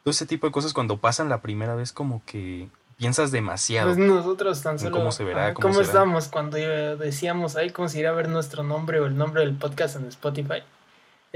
todo 0.04 0.12
ese 0.12 0.26
tipo 0.26 0.46
de 0.46 0.52
cosas 0.52 0.74
cuando 0.74 0.98
pasan 0.98 1.30
la 1.30 1.42
primera 1.42 1.76
vez 1.76 1.94
como 1.94 2.22
que 2.26 2.68
piensas 2.98 3.32
demasiado. 3.32 3.94
Pues 3.94 4.06
nosotros 4.06 4.62
tan 4.62 4.80
solo 4.80 4.98
cómo 4.98 5.12
se 5.14 5.24
verá, 5.24 5.54
cómo, 5.54 5.80
estamos 5.80 6.28
cuando 6.28 6.58
decíamos, 6.58 7.56
ay, 7.56 7.70
cómo 7.70 7.88
se 7.88 8.00
irá 8.00 8.10
a 8.10 8.14
ver 8.14 8.28
nuestro 8.28 8.64
nombre 8.64 9.00
o 9.00 9.06
el 9.06 9.18
nombre 9.18 9.46
del 9.46 9.56
podcast 9.56 9.96
en 9.96 10.08
Spotify 10.08 10.62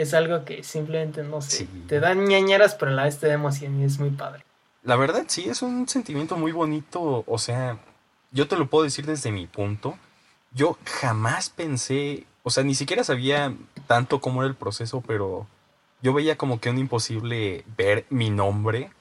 es 0.01 0.13
algo 0.13 0.46
que 0.46 0.63
simplemente 0.63 1.24
no 1.24 1.41
sé, 1.41 1.68
te 1.88 2.00
dan 2.00 2.25
ñañaras, 2.25 2.75
pero 2.75 2.91
a 2.91 2.94
la 2.96 3.03
vez 3.03 3.20
te 3.20 3.27
da 3.27 3.34
emoción 3.34 3.82
y 3.82 3.84
es 3.84 4.00
muy 4.00 4.12
padre. 4.12 4.46
La 4.84 4.96
verdad, 4.96 5.25
sí, 5.27 5.50
es 5.50 5.62
un 5.62 5.88
sentimiento 5.89 6.38
muy 6.38 6.53
bonito. 6.53 7.24
O 7.27 7.38
sea, 7.38 7.77
yo 8.32 8.48
te 8.48 8.56
lo 8.56 8.70
puedo 8.70 8.86
decir 8.86 9.06
desde 9.06 9.32
mi 9.32 9.46
punto. 9.46 9.98
Yo 10.53 10.77
jamás 10.86 11.50
pensé, 11.50 12.25
o 12.44 12.50
sea, 12.50 12.63
ni 12.63 12.75
siquiera 12.75 13.03
sabía 13.03 13.53
tanto 13.88 14.22
cómo 14.22 14.41
era 14.41 14.50
el 14.50 14.56
proceso, 14.56 15.03
pero 15.06 15.48
yo 16.01 16.13
veía 16.13 16.38
como 16.38 16.62
que 16.62 16.70
un 16.70 16.77
imposible 16.77 17.65
ver 17.77 18.06
mi 18.10 18.29
nombre 18.29 18.91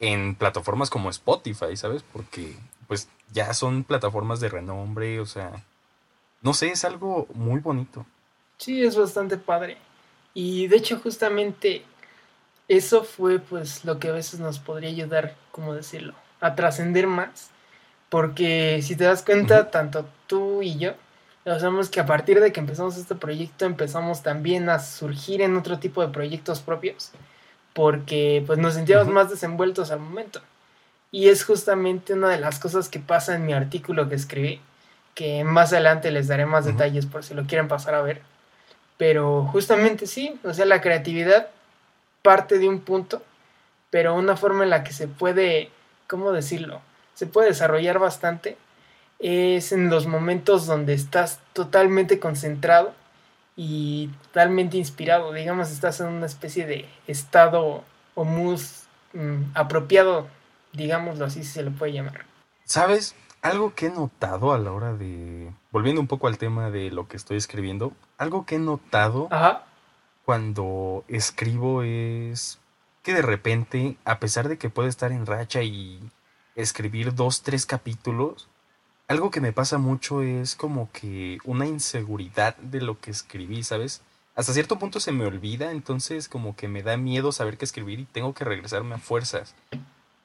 en 0.00 0.34
plataformas 0.34 0.90
como 0.90 1.10
Spotify, 1.10 1.76
¿sabes? 1.76 2.02
Porque 2.12 2.56
pues 2.88 3.08
ya 3.32 3.54
son 3.54 3.84
plataformas 3.84 4.40
de 4.40 4.48
renombre, 4.48 5.20
o 5.20 5.26
sea, 5.26 5.64
no 6.42 6.54
sé, 6.54 6.72
es 6.72 6.84
algo 6.84 7.28
muy 7.34 7.60
bonito. 7.60 8.04
Sí, 8.56 8.82
es 8.82 8.96
bastante 8.96 9.36
padre. 9.36 9.78
Y 10.34 10.68
de 10.68 10.76
hecho 10.76 10.98
justamente 10.98 11.84
eso 12.68 13.02
fue 13.02 13.40
pues 13.40 13.84
lo 13.84 13.98
que 13.98 14.08
a 14.08 14.12
veces 14.12 14.38
nos 14.38 14.60
podría 14.60 14.90
ayudar, 14.90 15.34
como 15.50 15.74
decirlo, 15.74 16.14
a 16.40 16.54
trascender 16.54 17.06
más. 17.06 17.50
Porque 18.08 18.80
si 18.82 18.96
te 18.96 19.04
das 19.04 19.22
cuenta, 19.22 19.70
tanto 19.70 20.08
tú 20.26 20.62
y 20.62 20.78
yo, 20.78 20.94
sabemos 21.44 21.88
que 21.88 22.00
a 22.00 22.06
partir 22.06 22.40
de 22.40 22.52
que 22.52 22.60
empezamos 22.60 22.96
este 22.96 23.14
proyecto 23.14 23.64
empezamos 23.64 24.22
también 24.22 24.68
a 24.68 24.78
surgir 24.78 25.42
en 25.42 25.56
otro 25.56 25.78
tipo 25.78 26.00
de 26.00 26.12
proyectos 26.12 26.60
propios. 26.60 27.10
Porque 27.72 28.42
pues 28.46 28.58
nos 28.58 28.74
sentíamos 28.74 29.08
más 29.08 29.30
desenvueltos 29.30 29.90
al 29.90 30.00
momento. 30.00 30.40
Y 31.12 31.28
es 31.28 31.44
justamente 31.44 32.12
una 32.14 32.28
de 32.28 32.38
las 32.38 32.60
cosas 32.60 32.88
que 32.88 33.00
pasa 33.00 33.34
en 33.34 33.46
mi 33.46 33.52
artículo 33.52 34.08
que 34.08 34.14
escribí, 34.14 34.60
que 35.14 35.42
más 35.42 35.72
adelante 35.72 36.12
les 36.12 36.28
daré 36.28 36.46
más 36.46 36.66
detalles 36.66 37.06
por 37.06 37.24
si 37.24 37.34
lo 37.34 37.46
quieren 37.46 37.66
pasar 37.66 37.94
a 37.94 38.02
ver. 38.02 38.22
Pero 39.00 39.46
justamente 39.46 40.06
sí, 40.06 40.38
o 40.44 40.52
sea, 40.52 40.66
la 40.66 40.82
creatividad 40.82 41.48
parte 42.20 42.58
de 42.58 42.68
un 42.68 42.80
punto, 42.80 43.22
pero 43.88 44.14
una 44.14 44.36
forma 44.36 44.62
en 44.62 44.68
la 44.68 44.84
que 44.84 44.92
se 44.92 45.08
puede, 45.08 45.70
¿cómo 46.06 46.32
decirlo? 46.32 46.82
Se 47.14 47.26
puede 47.26 47.48
desarrollar 47.48 47.98
bastante 47.98 48.58
es 49.18 49.72
en 49.72 49.88
los 49.88 50.06
momentos 50.06 50.66
donde 50.66 50.92
estás 50.92 51.40
totalmente 51.54 52.20
concentrado 52.20 52.92
y 53.56 54.10
totalmente 54.24 54.76
inspirado. 54.76 55.32
Digamos, 55.32 55.70
estás 55.70 56.00
en 56.00 56.08
una 56.08 56.26
especie 56.26 56.66
de 56.66 56.84
estado 57.06 57.82
o 58.14 58.24
mood 58.24 58.60
mm, 59.14 59.52
apropiado, 59.54 60.28
digámoslo 60.74 61.24
así, 61.24 61.42
si 61.42 61.52
se 61.52 61.62
le 61.62 61.70
puede 61.70 61.94
llamar. 61.94 62.26
¿Sabes? 62.66 63.14
Algo 63.42 63.74
que 63.74 63.86
he 63.86 63.90
notado 63.90 64.52
a 64.52 64.58
la 64.58 64.72
hora 64.72 64.92
de. 64.92 65.52
Volviendo 65.72 66.00
un 66.00 66.06
poco 66.06 66.26
al 66.26 66.36
tema 66.36 66.70
de 66.70 66.90
lo 66.90 67.08
que 67.08 67.16
estoy 67.16 67.38
escribiendo, 67.38 67.92
algo 68.18 68.44
que 68.44 68.56
he 68.56 68.58
notado 68.58 69.28
cuando 70.24 71.04
escribo 71.08 71.82
es 71.82 72.58
que 73.02 73.14
de 73.14 73.22
repente, 73.22 73.96
a 74.04 74.20
pesar 74.20 74.48
de 74.48 74.58
que 74.58 74.68
puedo 74.68 74.88
estar 74.88 75.10
en 75.10 75.24
racha 75.24 75.62
y 75.62 76.00
escribir 76.54 77.14
dos, 77.14 77.42
tres 77.42 77.64
capítulos, 77.64 78.48
algo 79.08 79.30
que 79.30 79.40
me 79.40 79.52
pasa 79.52 79.78
mucho 79.78 80.22
es 80.22 80.54
como 80.54 80.90
que 80.92 81.38
una 81.44 81.66
inseguridad 81.66 82.56
de 82.58 82.82
lo 82.82 83.00
que 83.00 83.10
escribí, 83.10 83.62
¿sabes? 83.62 84.02
Hasta 84.36 84.52
cierto 84.52 84.78
punto 84.78 85.00
se 85.00 85.12
me 85.12 85.24
olvida, 85.24 85.72
entonces 85.72 86.28
como 86.28 86.54
que 86.54 86.68
me 86.68 86.82
da 86.82 86.96
miedo 86.96 87.32
saber 87.32 87.56
qué 87.56 87.64
escribir 87.64 88.00
y 88.00 88.04
tengo 88.04 88.34
que 88.34 88.44
regresarme 88.44 88.94
a 88.94 88.98
fuerzas. 88.98 89.54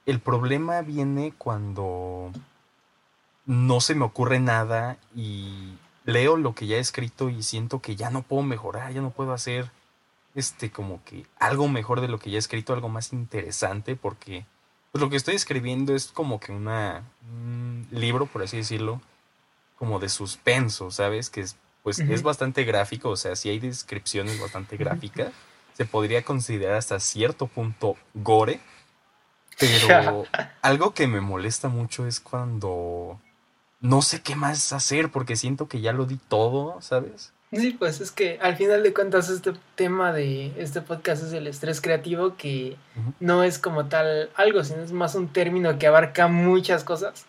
El 0.05 0.19
problema 0.19 0.81
viene 0.81 1.33
cuando 1.37 2.31
no 3.45 3.81
se 3.81 3.95
me 3.95 4.05
ocurre 4.05 4.39
nada 4.39 4.97
y 5.15 5.75
leo 6.05 6.37
lo 6.37 6.53
que 6.53 6.67
ya 6.67 6.77
he 6.77 6.79
escrito 6.79 7.29
y 7.29 7.43
siento 7.43 7.81
que 7.81 7.95
ya 7.95 8.09
no 8.09 8.21
puedo 8.21 8.43
mejorar, 8.43 8.93
ya 8.93 9.01
no 9.01 9.11
puedo 9.11 9.33
hacer 9.33 9.71
este 10.35 10.69
como 10.69 11.03
que 11.03 11.25
algo 11.39 11.67
mejor 11.67 12.01
de 12.01 12.07
lo 12.07 12.19
que 12.19 12.29
ya 12.29 12.35
he 12.35 12.39
escrito, 12.39 12.73
algo 12.73 12.89
más 12.89 13.13
interesante 13.13 13.95
porque 13.95 14.45
pues 14.91 15.01
lo 15.01 15.09
que 15.09 15.17
estoy 15.17 15.35
escribiendo 15.35 15.93
es 15.93 16.07
como 16.07 16.39
que 16.39 16.53
una, 16.53 17.03
un 17.29 17.85
libro, 17.91 18.27
por 18.27 18.43
así 18.43 18.55
decirlo, 18.55 19.01
como 19.77 19.99
de 19.99 20.07
suspenso, 20.07 20.89
¿sabes? 20.89 21.29
Que 21.29 21.41
es, 21.41 21.57
pues 21.83 21.99
es 21.99 22.23
bastante 22.23 22.63
gráfico, 22.63 23.09
o 23.09 23.17
sea, 23.17 23.35
si 23.35 23.49
hay 23.49 23.59
descripciones 23.59 24.39
bastante 24.39 24.77
gráficas, 24.77 25.33
se 25.73 25.85
podría 25.85 26.23
considerar 26.23 26.77
hasta 26.77 27.01
cierto 27.01 27.47
punto 27.47 27.97
gore, 28.13 28.61
pero 29.59 30.23
algo 30.61 30.93
que 30.93 31.07
me 31.07 31.19
molesta 31.19 31.67
mucho 31.67 32.07
es 32.07 32.21
cuando 32.21 33.19
no 33.85 34.01
sé 34.01 34.21
qué 34.21 34.35
más 34.35 34.73
hacer 34.73 35.11
porque 35.11 35.35
siento 35.35 35.67
que 35.67 35.81
ya 35.81 35.93
lo 35.93 36.05
di 36.05 36.17
todo, 36.17 36.81
¿sabes? 36.81 37.31
Sí, 37.51 37.75
pues 37.77 38.01
es 38.01 38.11
que 38.11 38.37
al 38.41 38.55
final 38.57 38.83
de 38.83 38.93
cuentas 38.93 39.29
este 39.29 39.53
tema 39.75 40.11
de 40.11 40.51
este 40.57 40.81
podcast 40.81 41.23
es 41.23 41.33
el 41.33 41.47
estrés 41.47 41.79
creativo 41.79 42.35
que 42.35 42.75
no 43.19 43.43
es 43.43 43.59
como 43.59 43.85
tal 43.85 44.29
algo, 44.35 44.63
sino 44.63 44.81
es 44.81 44.91
más 44.91 45.15
un 45.15 45.27
término 45.27 45.77
que 45.77 45.87
abarca 45.87 46.27
muchas 46.27 46.83
cosas. 46.83 47.25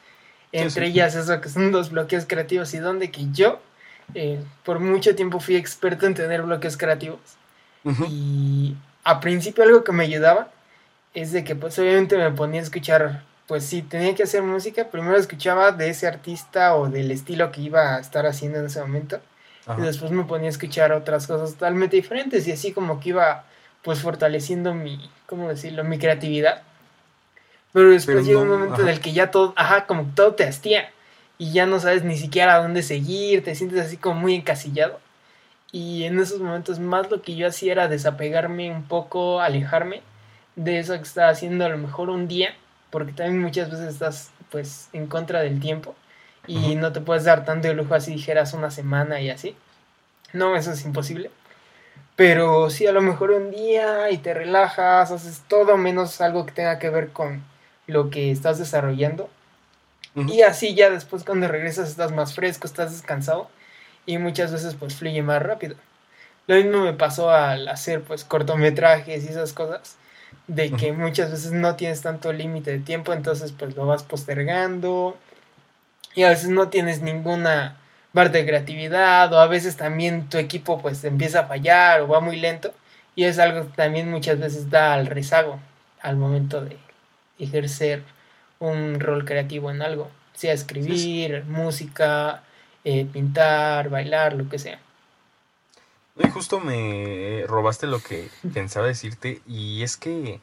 Entre 0.52 0.86
ellas 0.86 1.14
eso 1.14 1.40
que 1.40 1.48
son 1.48 1.70
los 1.70 1.90
bloqueos 1.90 2.24
creativos 2.26 2.72
y 2.74 2.78
donde 2.78 3.10
que 3.10 3.26
yo 3.32 3.60
eh, 4.14 4.40
por 4.64 4.80
mucho 4.80 5.14
tiempo 5.14 5.38
fui 5.38 5.56
experto 5.56 6.06
en 6.06 6.14
tener 6.14 6.42
bloqueos 6.42 6.76
creativos. 6.76 7.20
Y 8.08 8.74
a 9.04 9.20
principio 9.20 9.62
algo 9.62 9.84
que 9.84 9.92
me 9.92 10.04
ayudaba 10.04 10.48
es 11.14 11.30
de 11.30 11.44
que 11.44 11.54
pues 11.54 11.78
obviamente 11.78 12.16
me 12.16 12.30
ponía 12.32 12.60
a 12.60 12.64
escuchar, 12.64 13.22
pues 13.46 13.64
si 13.64 13.82
tenía 13.82 14.14
que 14.14 14.24
hacer 14.24 14.42
música, 14.42 14.88
primero 14.88 15.16
escuchaba 15.16 15.72
de 15.72 15.90
ese 15.90 16.06
artista 16.06 16.74
o 16.74 16.88
del 16.88 17.10
estilo 17.10 17.52
que 17.52 17.60
iba 17.60 17.96
a 17.96 18.00
estar 18.00 18.26
haciendo 18.26 18.58
en 18.58 18.66
ese 18.66 18.80
momento 18.80 19.20
y 19.78 19.80
después 19.82 20.12
me 20.12 20.24
ponía 20.24 20.46
a 20.46 20.50
escuchar 20.50 20.92
otras 20.92 21.26
cosas 21.26 21.52
totalmente 21.52 21.96
diferentes 21.96 22.46
y 22.46 22.52
así 22.52 22.72
como 22.72 23.00
que 23.00 23.10
iba 23.10 23.44
pues 23.82 24.00
fortaleciendo 24.00 24.74
mi, 24.74 25.10
¿cómo 25.26 25.48
decirlo? 25.48 25.84
Mi 25.84 25.98
creatividad. 25.98 26.62
Pero 27.72 27.90
después 27.90 28.24
llega 28.24 28.40
un 28.40 28.48
momento 28.48 28.82
en 28.82 28.88
el 28.88 29.00
que 29.00 29.12
ya 29.12 29.30
todo, 29.30 29.52
ajá, 29.56 29.86
como 29.86 30.06
todo 30.14 30.34
te 30.34 30.44
hastía 30.44 30.90
y 31.38 31.52
ya 31.52 31.66
no 31.66 31.78
sabes 31.78 32.04
ni 32.04 32.16
siquiera 32.16 32.54
a 32.54 32.62
dónde 32.62 32.82
seguir, 32.82 33.44
te 33.44 33.54
sientes 33.54 33.80
así 33.80 33.96
como 33.96 34.20
muy 34.20 34.34
encasillado. 34.34 34.98
Y 35.72 36.04
en 36.04 36.18
esos 36.18 36.40
momentos 36.40 36.78
más 36.78 37.10
lo 37.10 37.22
que 37.22 37.36
yo 37.36 37.48
hacía 37.48 37.72
era 37.72 37.88
desapegarme 37.88 38.70
un 38.70 38.84
poco, 38.84 39.40
alejarme 39.40 40.00
de 40.54 40.78
eso 40.78 40.94
que 40.94 41.02
estaba 41.02 41.28
haciendo 41.28 41.66
a 41.66 41.68
lo 41.68 41.76
mejor 41.76 42.08
un 42.08 42.28
día, 42.28 42.54
porque 42.96 43.12
también 43.12 43.42
muchas 43.42 43.70
veces 43.70 43.92
estás 43.92 44.30
pues 44.50 44.88
en 44.94 45.06
contra 45.06 45.42
del 45.42 45.60
tiempo 45.60 45.94
y 46.46 46.76
no 46.76 46.94
te 46.94 47.02
puedes 47.02 47.24
dar 47.24 47.44
tanto 47.44 47.68
de 47.68 47.74
lujo 47.74 47.94
así 47.94 48.12
dijeras 48.12 48.54
una 48.54 48.70
semana 48.70 49.20
y 49.20 49.28
así. 49.28 49.54
No, 50.32 50.56
eso 50.56 50.72
es 50.72 50.82
imposible. 50.86 51.30
Pero 52.16 52.70
sí, 52.70 52.86
a 52.86 52.92
lo 52.92 53.02
mejor 53.02 53.32
un 53.32 53.50
día 53.50 54.10
y 54.10 54.16
te 54.16 54.32
relajas, 54.32 55.10
haces 55.10 55.42
todo 55.46 55.76
menos 55.76 56.22
algo 56.22 56.46
que 56.46 56.52
tenga 56.52 56.78
que 56.78 56.88
ver 56.88 57.10
con 57.10 57.44
lo 57.86 58.08
que 58.08 58.30
estás 58.30 58.58
desarrollando. 58.58 59.28
Y 60.14 60.40
así 60.40 60.74
ya 60.74 60.88
después 60.88 61.22
cuando 61.22 61.48
regresas 61.48 61.90
estás 61.90 62.12
más 62.12 62.34
fresco, 62.34 62.66
estás 62.66 62.92
descansado 62.92 63.50
y 64.06 64.16
muchas 64.16 64.52
veces 64.52 64.74
pues 64.74 64.96
fluye 64.96 65.20
más 65.20 65.42
rápido. 65.42 65.76
Lo 66.46 66.54
mismo 66.54 66.80
me 66.80 66.94
pasó 66.94 67.28
al 67.28 67.68
hacer 67.68 68.00
pues 68.00 68.24
cortometrajes 68.24 69.22
y 69.22 69.28
esas 69.28 69.52
cosas, 69.52 69.98
de 70.46 70.70
que 70.70 70.92
muchas 70.92 71.30
veces 71.30 71.52
no 71.52 71.76
tienes 71.76 72.02
tanto 72.02 72.32
límite 72.32 72.70
de 72.70 72.78
tiempo, 72.78 73.12
entonces 73.12 73.52
pues 73.52 73.76
lo 73.76 73.86
vas 73.86 74.02
postergando. 74.02 75.16
Y 76.14 76.22
a 76.22 76.30
veces 76.30 76.48
no 76.48 76.68
tienes 76.68 77.02
ninguna 77.02 77.76
parte 78.16 78.38
de 78.38 78.46
creatividad 78.46 79.32
o 79.32 79.38
a 79.38 79.46
veces 79.46 79.76
también 79.76 80.28
tu 80.30 80.38
equipo 80.38 80.80
pues 80.80 81.04
empieza 81.04 81.40
a 81.40 81.46
fallar 81.46 82.00
o 82.00 82.08
va 82.08 82.20
muy 82.20 82.36
lento 82.36 82.72
y 83.14 83.24
es 83.24 83.38
algo 83.38 83.66
que 83.66 83.76
también 83.76 84.10
muchas 84.10 84.40
veces 84.40 84.70
da 84.70 84.94
al 84.94 85.06
rezago 85.06 85.60
al 86.00 86.16
momento 86.16 86.64
de 86.64 86.78
ejercer 87.38 88.02
un 88.58 89.00
rol 89.00 89.26
creativo 89.26 89.70
en 89.70 89.82
algo, 89.82 90.10
sea 90.32 90.54
escribir, 90.54 91.44
música, 91.44 92.42
eh, 92.84 93.06
pintar, 93.12 93.90
bailar, 93.90 94.32
lo 94.32 94.48
que 94.48 94.58
sea. 94.58 94.78
Y 96.18 96.30
justo 96.30 96.60
me 96.60 97.44
robaste 97.46 97.86
lo 97.86 98.00
que 98.00 98.28
pensaba 98.54 98.86
decirte 98.86 99.42
y 99.46 99.82
es 99.82 99.96
que 99.96 100.40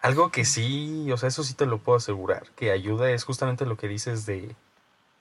algo 0.00 0.30
que 0.30 0.44
sí, 0.44 1.10
o 1.10 1.16
sea, 1.16 1.28
eso 1.28 1.42
sí 1.42 1.54
te 1.54 1.66
lo 1.66 1.78
puedo 1.78 1.96
asegurar, 1.96 2.44
que 2.54 2.70
ayuda 2.70 3.10
es 3.10 3.24
justamente 3.24 3.66
lo 3.66 3.76
que 3.76 3.88
dices 3.88 4.26
de 4.26 4.54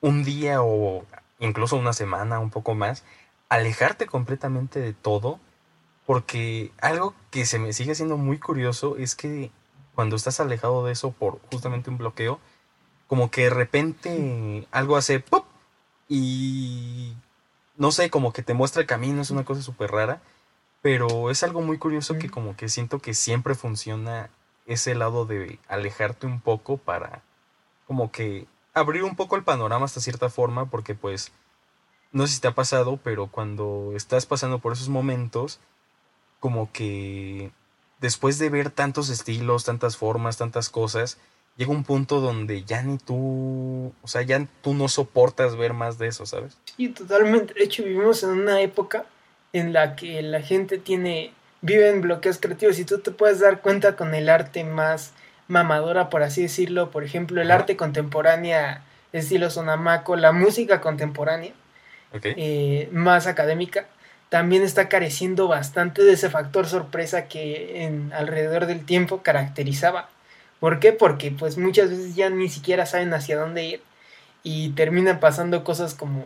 un 0.02 0.24
día 0.24 0.62
o 0.62 1.06
incluso 1.40 1.78
una 1.78 1.94
semana, 1.94 2.40
un 2.40 2.50
poco 2.50 2.76
más, 2.76 3.04
alejarte 3.50 4.06
completamente 4.06 4.80
de 4.80 4.94
todo, 4.94 5.40
porque 6.06 6.72
algo 6.82 7.16
que 7.32 7.46
se 7.46 7.58
me 7.60 7.74
sigue 7.74 7.96
siendo 7.96 8.18
muy 8.18 8.38
curioso 8.38 8.98
es 8.98 9.16
que 9.16 9.52
cuando 9.96 10.16
estás 10.16 10.40
alejado 10.40 10.86
de 10.86 10.92
eso 10.92 11.12
por 11.12 11.40
justamente 11.52 11.90
un 11.90 11.98
bloqueo, 11.98 12.40
como 13.08 13.32
que 13.32 13.44
de 13.44 13.50
repente 13.50 14.68
algo 14.72 14.98
hace 14.98 15.20
¡pop! 15.20 15.46
y 16.08 17.16
no 17.78 17.92
sé, 17.92 18.10
como 18.10 18.34
que 18.34 18.44
te 18.44 18.54
muestra 18.54 18.82
el 18.82 18.88
camino, 18.88 19.22
es 19.22 19.32
una 19.32 19.46
cosa 19.46 19.62
súper 19.62 19.92
rara, 19.92 20.22
pero 20.82 21.32
es 21.32 21.44
algo 21.44 21.62
muy 21.62 21.78
curioso 21.78 22.18
que 22.18 22.30
como 22.30 22.56
que 22.56 22.70
siento 22.70 23.00
que 23.00 23.14
siempre 23.14 23.56
funciona 23.56 24.30
ese 24.66 24.96
lado 24.96 25.26
de 25.26 25.60
alejarte 25.68 26.28
un 26.28 26.42
poco 26.42 26.78
para 26.78 27.24
como 27.88 28.12
que 28.12 28.48
abrir 28.74 29.04
un 29.04 29.16
poco 29.16 29.36
el 29.36 29.44
panorama 29.44 29.86
hasta 29.86 30.02
cierta 30.02 30.30
forma, 30.30 30.70
porque 30.70 30.96
pues, 30.96 31.32
no 32.12 32.28
sé 32.28 32.36
si 32.36 32.42
te 32.42 32.48
ha 32.48 32.56
pasado, 32.56 33.00
pero 33.04 33.28
cuando 33.28 33.94
estás 33.96 34.26
pasando 34.26 34.60
por 34.60 34.74
esos 34.74 34.90
momentos, 34.90 35.60
como 36.40 36.72
que 36.72 37.52
después 38.00 38.38
de 38.38 38.50
ver 38.50 38.70
tantos 38.70 39.10
estilos, 39.10 39.66
tantas 39.66 39.98
formas, 39.98 40.38
tantas 40.38 40.70
cosas, 40.70 41.18
llega 41.58 41.72
un 41.72 41.84
punto 41.84 42.20
donde 42.20 42.64
ya 42.64 42.82
ni 42.82 42.98
tú, 42.98 43.94
o 44.02 44.08
sea, 44.08 44.22
ya 44.22 44.46
tú 44.62 44.74
no 44.74 44.88
soportas 44.88 45.56
ver 45.56 45.74
más 45.74 45.98
de 45.98 46.08
eso, 46.08 46.26
¿sabes? 46.26 46.58
Sí, 46.76 46.90
totalmente. 46.90 47.54
De 47.54 47.64
hecho, 47.64 47.84
vivimos 47.84 48.24
en 48.24 48.32
una 48.32 48.62
época 48.62 49.06
en 49.54 49.72
la 49.74 49.96
que 49.96 50.22
la 50.22 50.42
gente 50.42 50.78
tiene, 50.78 51.34
vive 51.62 51.90
en 51.90 52.02
bloqueos 52.02 52.38
creativos 52.40 52.78
y 52.80 52.86
tú 52.86 53.00
te 53.00 53.12
puedes 53.12 53.40
dar 53.40 53.62
cuenta 53.62 53.96
con 53.96 54.14
el 54.14 54.30
arte 54.30 54.64
más 54.64 55.14
mamadora, 55.48 56.10
por 56.10 56.24
así 56.24 56.42
decirlo. 56.42 56.92
Por 56.92 57.04
ejemplo, 57.04 57.42
el 57.42 57.52
arte 57.52 57.78
contemporánea, 57.78 58.84
estilo 59.14 59.50
sonamaco, 59.50 60.16
la 60.18 60.34
música 60.34 60.82
contemporánea, 60.82 61.54
eh, 62.24 62.90
más 62.92 63.28
académica, 63.28 63.88
también 64.30 64.64
está 64.64 64.90
careciendo 64.90 65.48
bastante 65.48 66.04
de 66.04 66.14
ese 66.14 66.30
factor 66.30 66.68
sorpresa 66.68 67.28
que 67.28 67.86
en 67.86 68.12
alrededor 68.12 68.66
del 68.66 68.86
tiempo 68.86 69.22
caracterizaba. 69.22 70.10
¿Por 70.60 70.80
qué? 70.80 70.94
Porque 70.94 71.32
pues 71.32 71.58
muchas 71.58 71.90
veces 71.90 72.16
ya 72.16 72.30
ni 72.30 72.50
siquiera 72.50 72.86
saben 72.86 73.14
hacia 73.14 73.40
dónde 73.40 73.66
ir 73.66 73.84
y 74.44 74.70
terminan 74.70 75.20
pasando 75.20 75.64
cosas 75.64 75.94
como 75.94 76.24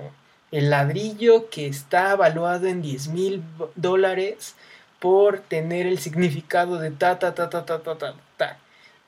el 0.52 0.70
ladrillo 0.70 1.50
que 1.50 1.68
está 1.68 2.14
evaluado 2.14 2.68
en 2.68 2.82
10 2.82 3.08
mil 3.10 3.44
dólares 3.76 4.56
por 5.00 5.40
tener 5.40 5.88
el 5.88 6.00
significado 6.00 6.80
de 6.80 6.92
ta 6.92 7.20
ta 7.20 7.34
ta 7.34 7.50
ta 7.50 7.66
ta 7.66 7.80
ta 7.82 8.16
ta 8.38 8.60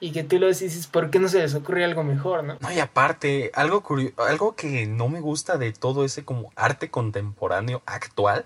y 0.02 0.12
que 0.12 0.24
tú 0.24 0.40
lo 0.40 0.48
dices, 0.48 0.88
¿por 0.88 1.12
qué 1.12 1.20
no 1.20 1.30
se 1.30 1.40
les 1.40 1.54
ocurre 1.54 1.86
algo 1.86 2.04
mejor, 2.04 2.44
no? 2.44 2.58
No, 2.60 2.72
y 2.72 2.80
aparte, 2.80 3.52
algo 3.54 3.84
algo 4.18 4.56
que 4.56 4.88
no 4.88 5.08
me 5.08 5.22
gusta 5.22 5.60
de 5.60 5.72
todo 5.72 6.04
ese 6.04 6.26
como 6.26 6.52
arte 6.56 6.90
contemporáneo 6.90 7.84
actual 7.86 8.44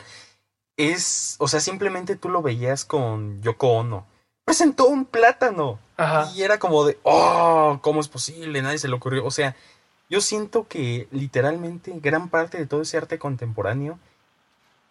es, 0.75 1.37
o 1.39 1.47
sea, 1.47 1.61
simplemente 1.61 2.17
tú 2.17 2.27
lo 2.27 2.41
veías 2.41 2.83
con 2.83 3.41
Yoko 3.41 3.69
Ono. 3.69 4.05
Presentó 4.45 4.87
un 4.87 5.05
plátano. 5.05 5.79
Ajá. 5.97 6.31
Y 6.35 6.43
era 6.43 6.59
como 6.59 6.85
de, 6.85 6.97
oh, 7.03 7.79
¿cómo 7.81 7.99
es 7.99 8.07
posible? 8.07 8.61
Nadie 8.61 8.77
se 8.77 8.87
le 8.87 8.95
ocurrió. 8.95 9.25
O 9.25 9.31
sea, 9.31 9.55
yo 10.09 10.21
siento 10.21 10.67
que 10.67 11.07
literalmente 11.11 11.93
gran 11.99 12.29
parte 12.29 12.57
de 12.57 12.67
todo 12.67 12.81
ese 12.81 12.97
arte 12.97 13.17
contemporáneo 13.17 13.97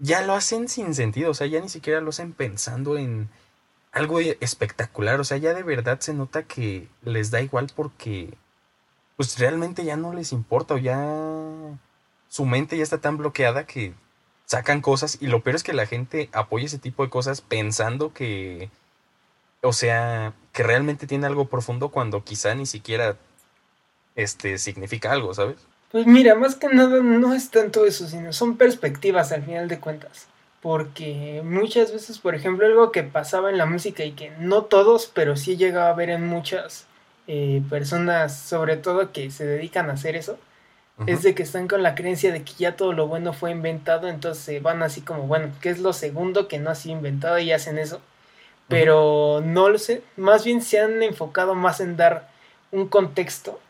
ya 0.00 0.22
lo 0.22 0.34
hacen 0.34 0.68
sin 0.68 0.94
sentido. 0.94 1.30
O 1.30 1.34
sea, 1.34 1.46
ya 1.46 1.60
ni 1.60 1.68
siquiera 1.68 2.00
lo 2.00 2.10
hacen 2.10 2.32
pensando 2.32 2.98
en 2.98 3.28
algo 3.92 4.18
espectacular. 4.20 5.20
O 5.20 5.24
sea, 5.24 5.36
ya 5.36 5.54
de 5.54 5.62
verdad 5.62 6.00
se 6.00 6.14
nota 6.14 6.42
que 6.42 6.88
les 7.02 7.30
da 7.30 7.40
igual 7.40 7.68
porque 7.74 8.34
pues 9.16 9.38
realmente 9.38 9.84
ya 9.84 9.96
no 9.96 10.12
les 10.12 10.32
importa 10.32 10.74
o 10.74 10.78
ya 10.78 10.98
su 12.28 12.44
mente 12.44 12.76
ya 12.76 12.82
está 12.82 12.98
tan 12.98 13.16
bloqueada 13.16 13.64
que 13.64 13.94
sacan 14.44 14.80
cosas 14.80 15.18
y 15.20 15.28
lo 15.28 15.42
peor 15.42 15.56
es 15.56 15.62
que 15.62 15.72
la 15.72 15.86
gente 15.86 16.28
apoya 16.32 16.66
ese 16.66 16.78
tipo 16.78 17.04
de 17.04 17.10
cosas 17.10 17.40
pensando 17.40 18.12
que, 18.12 18.70
o 19.64 19.72
sea, 19.72 20.32
que 20.52 20.62
realmente 20.62 21.06
tiene 21.06 21.26
algo 21.26 21.46
profundo 21.46 21.88
cuando 21.88 22.22
quizá 22.22 22.54
ni 22.54 22.66
siquiera 22.66 23.16
este 24.14 24.58
significa 24.58 25.10
algo, 25.10 25.34
¿sabes? 25.34 25.56
Pues 25.90 26.06
mira, 26.06 26.36
más 26.36 26.54
que 26.54 26.68
nada 26.68 27.02
no 27.02 27.34
es 27.34 27.50
tanto 27.50 27.84
eso, 27.84 28.06
sino 28.06 28.32
son 28.32 28.56
perspectivas 28.56 29.32
al 29.32 29.42
final 29.42 29.68
de 29.68 29.80
cuentas 29.80 30.28
porque 30.64 31.42
muchas 31.44 31.92
veces, 31.92 32.18
por 32.18 32.34
ejemplo, 32.34 32.64
algo 32.64 32.90
que 32.90 33.02
pasaba 33.02 33.50
en 33.50 33.58
la 33.58 33.66
música 33.66 34.02
y 34.02 34.12
que 34.12 34.30
no 34.38 34.62
todos, 34.62 35.12
pero 35.12 35.36
sí 35.36 35.58
llegaba 35.58 35.90
a 35.90 35.94
ver 35.94 36.08
en 36.08 36.26
muchas 36.26 36.86
eh, 37.26 37.60
personas, 37.68 38.34
sobre 38.34 38.78
todo 38.78 39.12
que 39.12 39.30
se 39.30 39.44
dedican 39.44 39.90
a 39.90 39.92
hacer 39.92 40.16
eso, 40.16 40.38
es 41.06 41.22
de 41.22 41.34
que 41.34 41.42
están 41.42 41.68
con 41.68 41.82
la 41.82 41.94
creencia 41.94 42.32
de 42.32 42.44
que 42.44 42.54
ya 42.56 42.76
todo 42.76 42.94
lo 42.94 43.06
bueno 43.06 43.34
fue 43.34 43.50
inventado, 43.50 44.08
entonces 44.08 44.62
van 44.62 44.82
así 44.82 45.02
como, 45.02 45.26
bueno, 45.26 45.52
¿qué 45.60 45.68
es 45.68 45.80
lo 45.80 45.92
segundo 45.92 46.48
que 46.48 46.58
no 46.58 46.70
ha 46.70 46.74
sido 46.74 46.96
inventado 46.96 47.38
y 47.38 47.52
hacen 47.52 47.76
eso? 47.76 48.00
Pero 48.68 49.42
no 49.44 49.68
lo 49.68 49.78
sé, 49.78 50.02
más 50.16 50.44
bien 50.44 50.62
se 50.62 50.80
han 50.80 51.02
enfocado 51.02 51.54
más 51.54 51.80
en 51.80 51.96
dar 51.96 52.28
un 52.72 52.88
contexto 52.88 53.60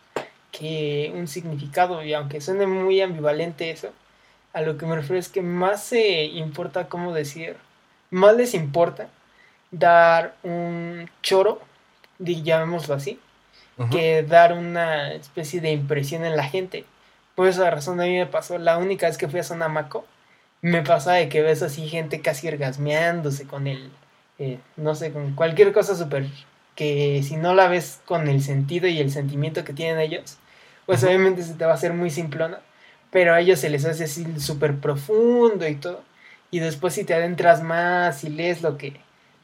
que 0.52 1.12
un 1.14 1.26
significado, 1.26 2.04
y 2.04 2.14
aunque 2.14 2.40
suene 2.40 2.66
muy 2.66 3.00
ambivalente 3.00 3.70
eso, 3.70 3.90
a 4.52 4.60
lo 4.60 4.78
que 4.78 4.86
me 4.86 4.94
refiero 4.94 5.18
es 5.18 5.28
que 5.28 5.42
más 5.42 5.82
se 5.82 6.24
importa, 6.24 6.88
¿cómo 6.88 7.12
decir? 7.12 7.56
Más 8.10 8.36
les 8.36 8.54
importa 8.54 9.08
dar 9.72 10.36
un 10.44 11.10
choro, 11.22 11.60
llamémoslo 12.20 12.94
así, 12.94 13.18
que 13.90 14.22
dar 14.22 14.52
una 14.52 15.12
especie 15.12 15.60
de 15.60 15.72
impresión 15.72 16.24
en 16.24 16.36
la 16.36 16.44
gente. 16.44 16.84
Por 17.34 17.48
esa 17.48 17.68
razón 17.68 18.00
a 18.00 18.04
mí 18.04 18.16
me 18.16 18.26
pasó, 18.26 18.58
la 18.58 18.78
única 18.78 19.08
vez 19.08 19.18
que 19.18 19.28
fui 19.28 19.40
a 19.40 19.42
Sonamaco, 19.42 20.06
me 20.62 20.82
pasa 20.82 21.14
de 21.14 21.28
que 21.28 21.42
ves 21.42 21.62
así 21.62 21.88
gente 21.88 22.20
casi 22.20 22.46
orgasmeándose 22.46 23.48
con 23.48 23.66
el, 23.66 23.90
eh, 24.38 24.58
no 24.76 24.94
sé, 24.94 25.12
con 25.12 25.34
cualquier 25.34 25.72
cosa 25.72 25.94
súper, 25.94 26.26
que 26.74 27.22
si 27.22 27.36
no 27.36 27.54
la 27.54 27.68
ves 27.68 28.00
con 28.04 28.28
el 28.28 28.42
sentido 28.42 28.88
y 28.88 28.98
el 28.98 29.10
sentimiento 29.10 29.64
que 29.64 29.72
tienen 29.72 30.00
ellos, 30.00 30.38
pues 30.86 31.02
obviamente 31.04 31.42
se 31.42 31.54
te 31.54 31.64
va 31.64 31.72
a 31.72 31.74
hacer 31.74 31.92
muy 31.92 32.10
simplona 32.10 32.60
pero 33.14 33.32
a 33.32 33.40
ellos 33.40 33.60
se 33.60 33.70
les 33.70 33.84
hace 33.84 34.04
así 34.04 34.26
súper 34.40 34.74
profundo 34.80 35.68
y 35.68 35.76
todo. 35.76 36.02
Y 36.50 36.58
después 36.58 36.94
si 36.94 37.04
te 37.04 37.14
adentras 37.14 37.62
más 37.62 38.24
y 38.24 38.28
lees 38.28 38.60
lo 38.60 38.76
que, 38.76 38.94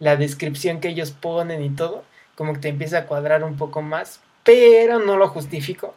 la 0.00 0.16
descripción 0.16 0.80
que 0.80 0.88
ellos 0.88 1.12
ponen 1.12 1.62
y 1.62 1.70
todo, 1.70 2.02
como 2.35 2.54
que 2.54 2.59
te 2.59 2.68
empieza 2.68 2.99
a 2.99 3.06
cuadrar 3.06 3.44
un 3.44 3.56
poco 3.56 3.80
más, 3.80 4.20
pero 4.42 4.99
no 4.99 5.16
lo 5.16 5.28
justifico, 5.28 5.94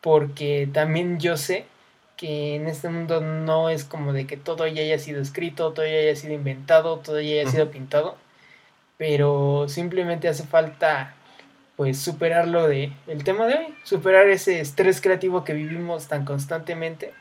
porque 0.00 0.68
también 0.72 1.20
yo 1.20 1.36
sé 1.36 1.66
que 2.16 2.56
en 2.56 2.66
este 2.66 2.88
mundo 2.88 3.20
no 3.20 3.70
es 3.70 3.84
como 3.84 4.12
de 4.12 4.26
que 4.26 4.36
todo 4.36 4.66
ya 4.66 4.82
haya 4.82 4.98
sido 4.98 5.22
escrito, 5.22 5.72
todo 5.72 5.86
ya 5.86 5.92
haya 5.92 6.16
sido 6.16 6.34
inventado, 6.34 6.98
todo 6.98 7.20
ya 7.20 7.42
haya 7.42 7.48
sido 7.48 7.70
pintado, 7.70 8.16
pero 8.96 9.66
simplemente 9.68 10.28
hace 10.28 10.44
falta 10.44 11.14
pues 11.76 11.98
superar 11.98 12.46
lo 12.46 12.68
de 12.68 12.92
el 13.06 13.24
tema 13.24 13.46
de 13.46 13.54
hoy, 13.54 13.74
superar 13.82 14.28
ese 14.28 14.60
estrés 14.60 15.00
creativo 15.00 15.44
que 15.44 15.54
vivimos 15.54 16.06
tan 16.06 16.24
constantemente 16.24 17.12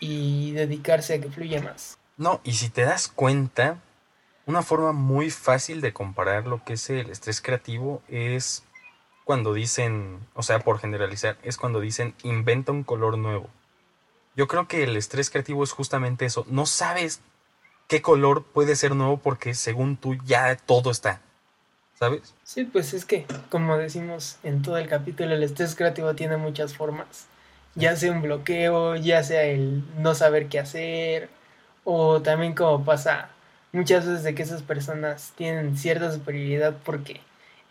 y 0.00 0.52
dedicarse 0.52 1.14
a 1.14 1.20
que 1.20 1.30
fluya 1.30 1.62
más. 1.62 1.98
No, 2.16 2.40
y 2.44 2.52
si 2.52 2.70
te 2.70 2.82
das 2.82 3.08
cuenta, 3.08 3.78
una 4.46 4.62
forma 4.62 4.92
muy 4.92 5.30
fácil 5.30 5.80
de 5.80 5.92
comparar 5.92 6.46
lo 6.46 6.64
que 6.64 6.74
es 6.74 6.90
el 6.90 7.10
estrés 7.10 7.40
creativo 7.40 8.02
es 8.08 8.64
cuando 9.24 9.54
dicen, 9.54 10.20
o 10.34 10.42
sea, 10.42 10.58
por 10.60 10.78
generalizar, 10.78 11.38
es 11.42 11.56
cuando 11.56 11.80
dicen 11.80 12.14
inventa 12.22 12.72
un 12.72 12.82
color 12.82 13.18
nuevo. 13.18 13.48
Yo 14.34 14.48
creo 14.48 14.66
que 14.66 14.82
el 14.82 14.96
estrés 14.96 15.30
creativo 15.30 15.62
es 15.62 15.72
justamente 15.72 16.24
eso, 16.24 16.46
no 16.48 16.66
sabes 16.66 17.20
qué 17.88 18.02
color 18.02 18.44
puede 18.44 18.76
ser 18.76 18.94
nuevo 18.94 19.18
porque 19.18 19.54
según 19.54 19.96
tú 19.96 20.16
ya 20.24 20.56
todo 20.56 20.90
está. 20.90 21.20
¿sabes? 22.02 22.34
Sí, 22.42 22.64
pues 22.64 22.94
es 22.94 23.04
que, 23.04 23.26
como 23.48 23.76
decimos 23.76 24.38
en 24.42 24.62
todo 24.62 24.76
el 24.76 24.88
capítulo, 24.88 25.36
el 25.36 25.42
estrés 25.44 25.76
creativo 25.76 26.14
tiene 26.14 26.36
muchas 26.36 26.74
formas. 26.74 27.26
Ya 27.76 27.94
sea 27.94 28.10
un 28.10 28.22
bloqueo, 28.22 28.96
ya 28.96 29.22
sea 29.22 29.44
el 29.44 29.84
no 30.02 30.16
saber 30.16 30.48
qué 30.48 30.58
hacer, 30.58 31.28
o 31.84 32.20
también 32.20 32.54
como 32.54 32.84
pasa 32.84 33.30
muchas 33.70 34.04
veces 34.04 34.24
de 34.24 34.34
que 34.34 34.42
esas 34.42 34.62
personas 34.62 35.32
tienen 35.36 35.76
cierta 35.78 36.10
superioridad 36.10 36.76
porque 36.84 37.20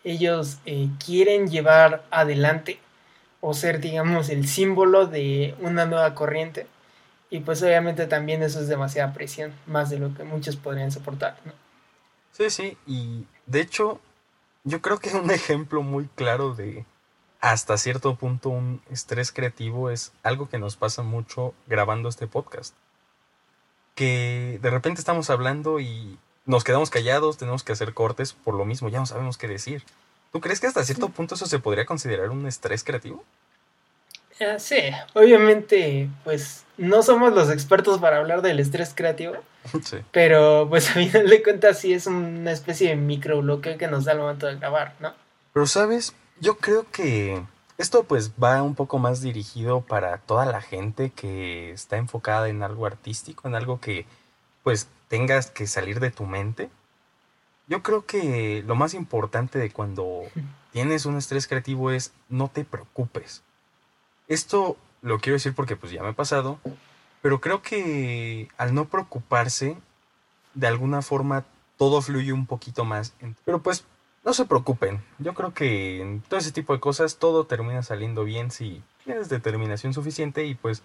ellos 0.06 0.60
eh, 0.66 0.88
quieren 1.06 1.50
llevar 1.50 2.06
adelante 2.10 2.80
o 3.42 3.54
ser, 3.54 3.82
digamos, 3.82 4.30
el 4.30 4.48
símbolo 4.48 5.08
de 5.08 5.56
una 5.60 5.86
nueva 5.86 6.16
corriente. 6.16 6.68
Y 7.32 7.40
pues 7.40 7.64
obviamente 7.64 8.06
también 8.06 8.44
eso 8.44 8.60
es 8.60 8.68
demasiada 8.68 9.14
presión, 9.14 9.54
más 9.66 9.90
de 9.90 9.98
lo 9.98 10.14
que 10.14 10.24
muchos 10.24 10.58
podrían 10.58 10.92
soportar, 10.92 11.38
¿no? 11.46 11.54
Sí, 12.34 12.50
sí, 12.50 12.78
y 12.86 13.26
de 13.46 13.62
hecho 13.62 14.00
yo 14.64 14.82
creo 14.82 15.00
que 15.00 15.16
un 15.16 15.32
ejemplo 15.32 15.82
muy 15.82 16.08
claro 16.16 16.54
de 16.54 16.86
hasta 17.40 17.78
cierto 17.78 18.16
punto 18.16 18.50
un 18.50 18.82
estrés 18.92 19.32
creativo 19.32 19.90
es 19.90 20.12
algo 20.22 20.48
que 20.50 20.60
nos 20.60 20.76
pasa 20.76 21.02
mucho 21.02 21.56
grabando 21.68 22.10
este 22.10 22.28
podcast. 22.28 22.76
Que 23.96 24.60
de 24.62 24.70
repente 24.70 25.00
estamos 25.00 25.30
hablando 25.30 25.80
y 25.80 26.20
nos 26.46 26.64
quedamos 26.64 26.90
callados, 26.90 27.38
tenemos 27.38 27.64
que 27.64 27.72
hacer 27.72 27.94
cortes 27.94 28.34
por 28.34 28.54
lo 28.56 28.66
mismo, 28.66 28.90
ya 28.90 29.00
no 29.00 29.06
sabemos 29.06 29.38
qué 29.38 29.48
decir. 29.48 29.84
¿Tú 30.32 30.40
crees 30.40 30.60
que 30.60 30.68
hasta 30.68 30.84
cierto 30.84 31.10
punto 31.10 31.36
eso 31.36 31.46
se 31.46 31.60
podría 31.60 31.86
considerar 31.86 32.30
un 32.30 32.46
estrés 32.46 32.84
creativo? 32.84 33.24
Sí, 34.60 34.82
obviamente, 35.14 36.10
pues 36.24 36.66
no 36.78 37.04
somos 37.04 37.34
los 37.34 37.50
expertos 37.52 38.00
para 38.00 38.18
hablar 38.18 38.42
del 38.42 38.60
estrés 38.60 38.94
creativo, 38.96 39.36
Pero 40.12 40.68
pues 40.70 40.90
a 40.90 40.94
final 40.94 41.28
de 41.28 41.44
cuentas 41.44 41.80
sí 41.80 41.94
es 41.94 42.08
una 42.08 42.52
especie 42.52 42.90
de 42.90 42.96
microbloqueo 42.96 43.78
que 43.78 43.88
nos 43.88 44.06
da 44.06 44.14
el 44.14 44.20
momento 44.20 44.48
de 44.48 44.56
grabar, 44.56 44.96
¿no? 45.00 45.14
Pero 45.54 45.68
sabes, 45.68 46.16
yo 46.40 46.58
creo 46.58 46.86
que 46.92 47.42
esto 47.78 48.04
pues 48.04 48.32
va 48.42 48.62
un 48.64 48.76
poco 48.76 49.00
más 49.00 49.22
dirigido 49.22 49.82
para 49.82 50.18
toda 50.20 50.46
la 50.46 50.62
gente 50.62 51.12
que 51.12 51.72
está 51.72 51.98
enfocada 51.98 52.50
en 52.50 52.64
algo 52.64 52.86
artístico, 52.86 53.48
en 53.48 53.56
algo 53.56 53.80
que 53.80 54.06
pues 54.64 54.88
tengas 55.08 55.52
que 55.52 55.68
salir 55.68 56.00
de 56.00 56.12
tu 56.12 56.26
mente. 56.26 56.70
Yo 57.68 57.84
creo 57.84 58.06
que 58.06 58.64
lo 58.66 58.76
más 58.76 58.94
importante 58.94 59.60
de 59.60 59.72
cuando 59.72 60.24
tienes 60.72 61.06
un 61.06 61.18
estrés 61.18 61.48
creativo 61.48 61.92
es 61.92 62.14
no 62.30 62.50
te 62.50 62.64
preocupes. 62.64 63.44
Esto 64.32 64.78
lo 65.02 65.20
quiero 65.20 65.36
decir 65.36 65.54
porque 65.54 65.76
pues 65.76 65.92
ya 65.92 66.02
me 66.04 66.10
ha 66.10 66.14
pasado 66.14 66.60
pero 67.22 67.40
creo 67.40 67.62
que 67.62 68.50
al 68.58 68.74
no 68.74 68.86
preocuparse, 68.86 69.78
de 70.54 70.68
alguna 70.68 71.02
forma 71.02 71.46
todo 71.78 72.02
fluye 72.02 72.34
un 72.34 72.46
poquito 72.46 72.84
más. 72.84 73.14
Pero 73.46 73.62
pues 73.62 73.86
no 74.26 74.34
se 74.34 74.46
preocupen. 74.46 75.02
Yo 75.20 75.34
creo 75.34 75.54
que 75.54 76.02
en 76.02 76.22
todo 76.22 76.40
ese 76.40 76.52
tipo 76.52 76.74
de 76.74 76.80
cosas 76.80 77.18
todo 77.18 77.46
termina 77.46 77.84
saliendo 77.84 78.24
bien 78.24 78.52
si 78.52 78.82
tienes 79.04 79.30
determinación 79.30 79.94
suficiente. 79.94 80.46
Y 80.46 80.56
pues 80.56 80.82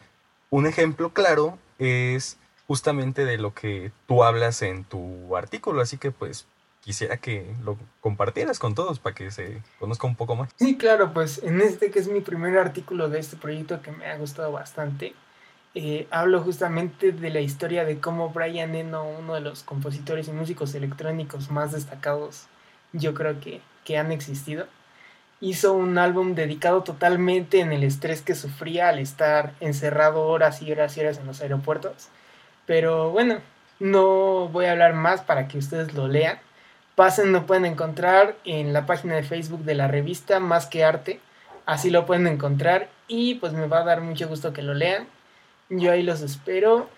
un 0.50 0.66
ejemplo 0.66 1.10
claro 1.10 1.58
es 1.78 2.36
justamente 2.66 3.24
de 3.24 3.38
lo 3.38 3.54
que 3.54 3.92
tú 4.06 4.22
hablas 4.22 4.60
en 4.62 4.84
tu 4.84 5.36
artículo. 5.36 5.80
Así 5.80 5.96
que 5.96 6.10
pues 6.10 6.46
quisiera 6.86 7.16
que 7.16 7.44
lo 7.64 7.76
compartieras 8.00 8.60
con 8.60 8.76
todos 8.76 9.00
para 9.00 9.12
que 9.12 9.32
se 9.32 9.60
conozca 9.80 10.06
un 10.06 10.14
poco 10.14 10.36
más. 10.36 10.52
Sí, 10.54 10.78
claro, 10.78 11.12
pues 11.12 11.42
en 11.42 11.60
este 11.60 11.90
que 11.90 11.98
es 11.98 12.06
mi 12.06 12.20
primer 12.20 12.56
artículo 12.56 13.08
de 13.08 13.18
este 13.18 13.36
proyecto 13.36 13.82
que 13.82 13.90
me 13.90 14.06
ha 14.06 14.16
gustado 14.16 14.52
bastante. 14.52 15.12
Eh, 15.74 16.06
hablo 16.12 16.40
justamente 16.42 17.10
de 17.10 17.30
la 17.30 17.40
historia 17.40 17.84
de 17.84 17.98
cómo 17.98 18.30
Brian 18.30 18.76
Eno, 18.76 19.04
uno 19.04 19.34
de 19.34 19.40
los 19.40 19.64
compositores 19.64 20.28
y 20.28 20.32
músicos 20.32 20.76
electrónicos 20.76 21.50
más 21.50 21.72
destacados, 21.72 22.46
yo 22.92 23.14
creo 23.14 23.40
que, 23.40 23.60
que 23.84 23.98
han 23.98 24.12
existido, 24.12 24.68
hizo 25.40 25.72
un 25.72 25.98
álbum 25.98 26.36
dedicado 26.36 26.84
totalmente 26.84 27.58
en 27.58 27.72
el 27.72 27.82
estrés 27.82 28.22
que 28.22 28.36
sufría 28.36 28.90
al 28.90 29.00
estar 29.00 29.54
encerrado 29.58 30.28
horas 30.28 30.62
y 30.62 30.70
horas 30.70 30.96
y 30.96 31.00
horas 31.00 31.18
en 31.18 31.26
los 31.26 31.42
aeropuertos. 31.42 32.10
Pero 32.64 33.10
bueno, 33.10 33.40
no 33.80 34.48
voy 34.48 34.66
a 34.66 34.72
hablar 34.72 34.94
más 34.94 35.22
para 35.22 35.48
que 35.48 35.58
ustedes 35.58 35.92
lo 35.92 36.06
lean, 36.06 36.38
pasen, 36.96 37.30
lo 37.32 37.46
pueden 37.46 37.66
encontrar 37.66 38.36
en 38.44 38.72
la 38.72 38.86
página 38.86 39.14
de 39.14 39.22
Facebook 39.22 39.60
de 39.60 39.74
la 39.76 39.86
revista 39.86 40.40
Más 40.40 40.66
que 40.66 40.82
Arte. 40.82 41.20
Así 41.66 41.90
lo 41.90 42.06
pueden 42.06 42.26
encontrar 42.26 42.88
y 43.06 43.36
pues 43.36 43.52
me 43.52 43.68
va 43.68 43.80
a 43.80 43.84
dar 43.84 44.00
mucho 44.00 44.26
gusto 44.26 44.52
que 44.52 44.62
lo 44.62 44.74
lean. 44.74 45.06
Yo 45.68 45.92
ahí 45.92 46.02
los 46.02 46.22
espero. 46.22 46.88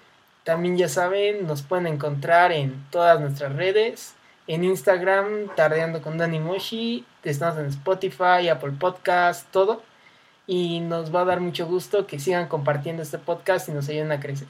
También 0.44 0.78
ya 0.78 0.88
saben, 0.88 1.46
nos 1.46 1.62
pueden 1.62 1.86
encontrar 1.86 2.52
en 2.52 2.86
todas 2.90 3.20
nuestras 3.20 3.54
redes. 3.54 4.14
En 4.46 4.64
Instagram, 4.64 5.54
Tardeando 5.56 6.00
con 6.00 6.16
Dani 6.16 6.38
Moshi. 6.38 7.04
Estamos 7.24 7.58
en 7.58 7.66
Spotify, 7.66 8.48
Apple 8.50 8.72
Podcast, 8.78 9.50
todo. 9.50 9.82
Y 10.46 10.80
nos 10.80 11.14
va 11.14 11.22
a 11.22 11.26
dar 11.26 11.40
mucho 11.40 11.66
gusto 11.66 12.06
que 12.06 12.18
sigan 12.18 12.46
compartiendo 12.46 13.02
este 13.02 13.18
podcast 13.18 13.68
y 13.68 13.72
nos 13.72 13.88
ayuden 13.88 14.12
a 14.12 14.20
crecer. 14.20 14.48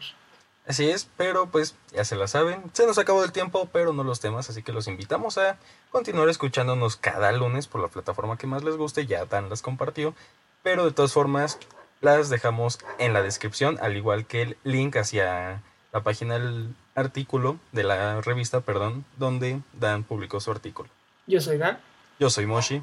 Así 0.69 0.91
es, 0.91 1.09
pero 1.17 1.47
pues 1.47 1.75
ya 1.93 2.05
se 2.05 2.15
la 2.15 2.29
saben. 2.29 2.63
Se 2.75 2.87
nos 2.87 2.99
acabó 2.99 3.25
el 3.25 3.33
tiempo, 3.33 3.71
pero 3.73 3.95
no 3.95 4.05
los 4.05 4.21
temas, 4.21 4.51
así 4.51 4.63
que 4.63 4.73
los 4.73 4.87
invitamos 4.87 5.39
a 5.39 5.59
continuar 5.91 6.29
escuchándonos 6.29 6.97
cada 6.97 7.33
lunes 7.33 7.67
por 7.67 7.81
la 7.81 7.89
plataforma 7.89 8.37
que 8.37 8.47
más 8.47 8.63
les 8.63 8.77
guste. 8.77 9.07
Ya 9.07 9.25
Dan 9.25 9.49
las 9.49 9.63
compartió. 9.63 10.15
Pero 10.63 10.85
de 10.85 10.93
todas 10.93 11.15
formas, 11.15 11.59
las 12.03 12.29
dejamos 12.29 12.81
en 12.99 13.15
la 13.15 13.23
descripción, 13.23 13.79
al 13.81 13.97
igual 13.97 14.27
que 14.27 14.43
el 14.43 14.57
link 14.63 14.97
hacia 14.97 15.63
la 15.91 16.03
página 16.03 16.35
del 16.35 16.75
artículo, 16.95 17.59
de 17.73 17.85
la 17.85 18.21
revista, 18.21 18.61
perdón, 18.61 19.07
donde 19.17 19.63
Dan 19.73 20.05
publicó 20.05 20.39
su 20.39 20.51
artículo. 20.51 20.91
Yo 21.27 21.41
soy 21.41 21.57
Dan. 21.57 21.81
Yo 22.19 22.29
soy 22.29 22.45
Moshi. 22.45 22.83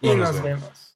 Y, 0.00 0.12
nos, 0.16 0.42
vemos. 0.42 0.91